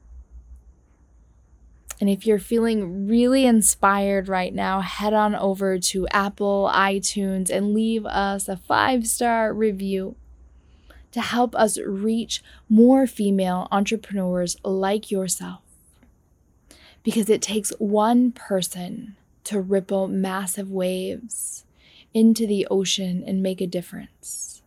And 2.00 2.10
if 2.10 2.26
you're 2.26 2.40
feeling 2.40 3.06
really 3.06 3.46
inspired 3.46 4.28
right 4.28 4.52
now, 4.52 4.80
head 4.80 5.12
on 5.12 5.36
over 5.36 5.78
to 5.78 6.08
Apple, 6.08 6.68
iTunes, 6.74 7.48
and 7.48 7.74
leave 7.74 8.04
us 8.06 8.48
a 8.48 8.56
five 8.56 9.06
star 9.06 9.54
review 9.54 10.16
to 11.12 11.20
help 11.20 11.54
us 11.54 11.78
reach 11.78 12.42
more 12.68 13.06
female 13.06 13.68
entrepreneurs 13.70 14.56
like 14.64 15.10
yourself. 15.10 15.60
Because 17.02 17.28
it 17.28 17.42
takes 17.42 17.70
one 17.78 18.32
person 18.32 19.16
to 19.44 19.60
ripple 19.60 20.08
massive 20.08 20.70
waves 20.70 21.64
into 22.14 22.46
the 22.46 22.66
ocean 22.70 23.24
and 23.26 23.42
make 23.42 23.60
a 23.60 23.66
difference. 23.66 24.62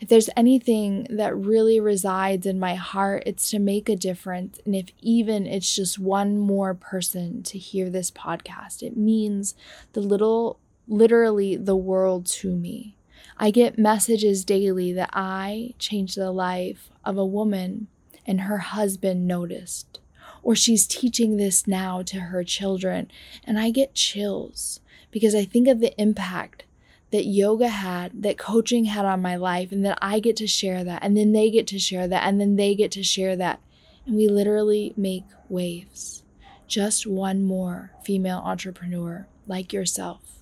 If 0.00 0.08
there's 0.08 0.30
anything 0.34 1.06
that 1.10 1.36
really 1.36 1.78
resides 1.78 2.46
in 2.46 2.58
my 2.58 2.74
heart, 2.74 3.24
it's 3.26 3.50
to 3.50 3.58
make 3.58 3.88
a 3.88 3.96
difference. 3.96 4.58
And 4.64 4.74
if 4.74 4.86
even 5.00 5.46
it's 5.46 5.74
just 5.74 5.98
one 5.98 6.38
more 6.38 6.72
person 6.72 7.42
to 7.44 7.58
hear 7.58 7.90
this 7.90 8.10
podcast, 8.10 8.82
it 8.82 8.96
means 8.96 9.54
the 9.92 10.00
little, 10.00 10.58
literally 10.88 11.56
the 11.56 11.76
world 11.76 12.24
to 12.26 12.56
me. 12.56 12.96
I 13.36 13.50
get 13.50 13.78
messages 13.78 14.44
daily 14.44 14.92
that 14.92 15.10
I 15.12 15.74
changed 15.78 16.16
the 16.16 16.30
life 16.30 16.90
of 17.04 17.16
a 17.16 17.24
woman 17.26 17.88
and 18.26 18.42
her 18.42 18.58
husband 18.58 19.26
noticed. 19.26 20.00
Or 20.42 20.54
she's 20.54 20.86
teaching 20.86 21.36
this 21.36 21.66
now 21.66 22.02
to 22.02 22.18
her 22.20 22.44
children, 22.44 23.10
and 23.44 23.58
I 23.58 23.70
get 23.70 23.94
chills 23.94 24.80
because 25.10 25.34
I 25.34 25.44
think 25.44 25.68
of 25.68 25.80
the 25.80 25.98
impact 26.00 26.64
that 27.10 27.26
yoga 27.26 27.68
had, 27.68 28.22
that 28.22 28.38
coaching 28.38 28.86
had 28.86 29.04
on 29.04 29.20
my 29.20 29.36
life, 29.36 29.72
and 29.72 29.84
that 29.84 29.98
I 30.00 30.20
get 30.20 30.36
to 30.36 30.46
share 30.46 30.82
that, 30.84 31.02
and 31.02 31.16
then 31.16 31.32
they 31.32 31.50
get 31.50 31.66
to 31.68 31.78
share 31.78 32.08
that, 32.08 32.26
and 32.26 32.40
then 32.40 32.56
they 32.56 32.74
get 32.74 32.90
to 32.92 33.02
share 33.02 33.36
that. 33.36 33.60
And 34.06 34.16
we 34.16 34.28
literally 34.28 34.94
make 34.96 35.24
waves. 35.48 36.22
Just 36.66 37.06
one 37.06 37.42
more 37.42 37.92
female 38.02 38.40
entrepreneur 38.44 39.26
like 39.46 39.72
yourself 39.72 40.38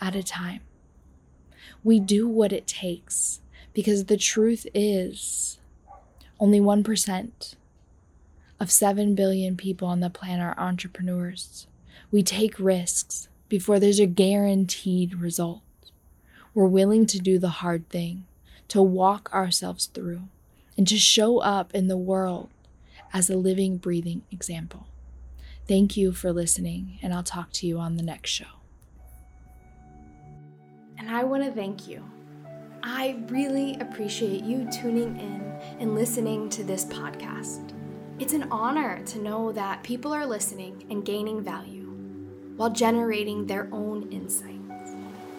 at 0.00 0.14
a 0.14 0.22
time. 0.22 0.60
We 1.82 2.00
do 2.00 2.28
what 2.28 2.52
it 2.52 2.66
takes 2.66 3.40
because 3.72 4.04
the 4.04 4.16
truth 4.16 4.66
is 4.74 5.58
only 6.40 6.60
1% 6.60 7.54
of 8.60 8.70
7 8.70 9.14
billion 9.14 9.56
people 9.56 9.88
on 9.88 10.00
the 10.00 10.10
planet 10.10 10.44
are 10.44 10.58
entrepreneurs. 10.58 11.66
We 12.10 12.22
take 12.22 12.58
risks 12.58 13.28
before 13.48 13.78
there's 13.78 14.00
a 14.00 14.06
guaranteed 14.06 15.16
result. 15.16 15.62
We're 16.54 16.66
willing 16.66 17.06
to 17.06 17.18
do 17.18 17.38
the 17.38 17.48
hard 17.48 17.88
thing, 17.88 18.26
to 18.68 18.82
walk 18.82 19.28
ourselves 19.34 19.86
through, 19.86 20.22
and 20.76 20.86
to 20.88 20.98
show 20.98 21.38
up 21.38 21.74
in 21.74 21.88
the 21.88 21.96
world 21.96 22.48
as 23.12 23.28
a 23.28 23.36
living, 23.36 23.76
breathing 23.76 24.22
example. 24.30 24.86
Thank 25.66 25.96
you 25.96 26.12
for 26.12 26.32
listening, 26.32 26.98
and 27.02 27.14
I'll 27.14 27.22
talk 27.22 27.52
to 27.54 27.66
you 27.66 27.78
on 27.78 27.96
the 27.96 28.02
next 28.02 28.30
show. 28.30 28.63
And 30.98 31.10
I 31.10 31.24
want 31.24 31.44
to 31.44 31.50
thank 31.50 31.88
you. 31.88 32.04
I 32.82 33.22
really 33.28 33.78
appreciate 33.80 34.44
you 34.44 34.68
tuning 34.70 35.18
in 35.18 35.40
and 35.80 35.94
listening 35.94 36.50
to 36.50 36.62
this 36.62 36.84
podcast. 36.84 37.72
It's 38.18 38.34
an 38.34 38.48
honor 38.50 39.02
to 39.06 39.18
know 39.18 39.50
that 39.52 39.82
people 39.82 40.12
are 40.12 40.26
listening 40.26 40.84
and 40.90 41.04
gaining 41.04 41.42
value 41.42 41.84
while 42.56 42.70
generating 42.70 43.46
their 43.46 43.68
own 43.72 44.12
insights. 44.12 44.94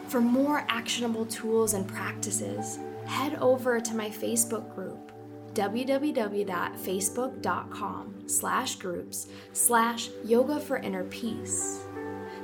For 0.08 0.20
more 0.20 0.66
actionable 0.70 1.26
tools 1.26 1.74
and 1.74 1.88
practices, 1.88 2.80
head 3.06 3.36
over 3.36 3.80
to 3.80 3.96
my 3.96 4.10
Facebook 4.10 4.76
group, 4.76 5.14
www.facebook.com 5.54 8.14
slash 8.28 8.76
groups 8.76 9.28
slash 9.54 10.10
yoga 10.26 10.60
for 10.60 10.78
inner 10.78 11.06
peace 11.06 11.85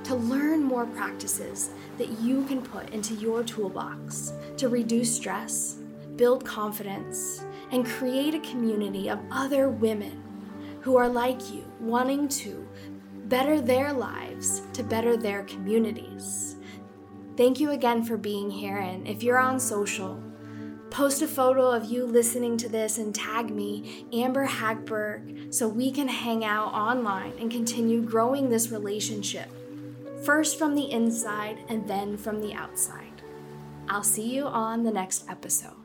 to 0.04 0.16
learn 0.16 0.64
more 0.64 0.86
practices 0.86 1.72
that 1.98 2.10
you 2.20 2.46
can 2.46 2.62
put 2.62 2.90
into 2.90 3.14
your 3.16 3.44
toolbox 3.44 4.34
to 4.58 4.70
reduce 4.70 5.16
stress, 5.16 5.78
build 6.16 6.46
confidence, 6.46 7.44
and 7.72 7.86
create 7.86 8.36
a 8.36 8.40
community 8.40 9.10
of 9.10 9.20
other 9.32 9.70
women 9.70 10.22
who 10.82 10.98
are 10.98 11.10
like 11.10 11.52
you, 11.52 11.64
wanting 11.80 12.28
to 12.28 12.68
better 13.26 13.62
their 13.62 13.94
lives 13.94 14.62
to 14.74 14.84
better 14.84 15.16
their 15.16 15.44
communities. 15.44 16.58
Thank 17.38 17.60
you 17.60 17.72
again 17.72 18.04
for 18.04 18.18
being 18.18 18.50
here. 18.50 18.78
And 18.78 19.08
if 19.08 19.24
you're 19.24 19.40
on 19.40 19.60
social, 19.60 20.22
post 20.90 21.22
a 21.22 21.28
photo 21.28 21.72
of 21.72 21.86
you 21.86 22.06
listening 22.06 22.58
to 22.58 22.68
this 22.68 22.98
and 22.98 23.16
tag 23.16 23.50
me, 23.50 24.06
Amber 24.12 24.46
Hagberg, 24.46 25.54
so 25.54 25.68
we 25.68 25.92
can 25.92 26.10
hang 26.10 26.44
out 26.44 26.74
online 26.74 27.34
and 27.40 27.50
continue 27.50 28.02
growing 28.02 28.50
this 28.50 28.70
relationship, 28.70 29.50
first 30.24 30.58
from 30.58 30.76
the 30.76 30.92
inside 30.92 31.64
and 31.70 31.88
then 31.88 32.18
from 32.18 32.40
the 32.40 32.54
outside. 32.54 33.22
I'll 33.90 34.04
see 34.04 34.34
you 34.34 34.46
on 34.46 34.84
the 34.84 34.92
next 34.92 35.30
episode. 35.30 35.81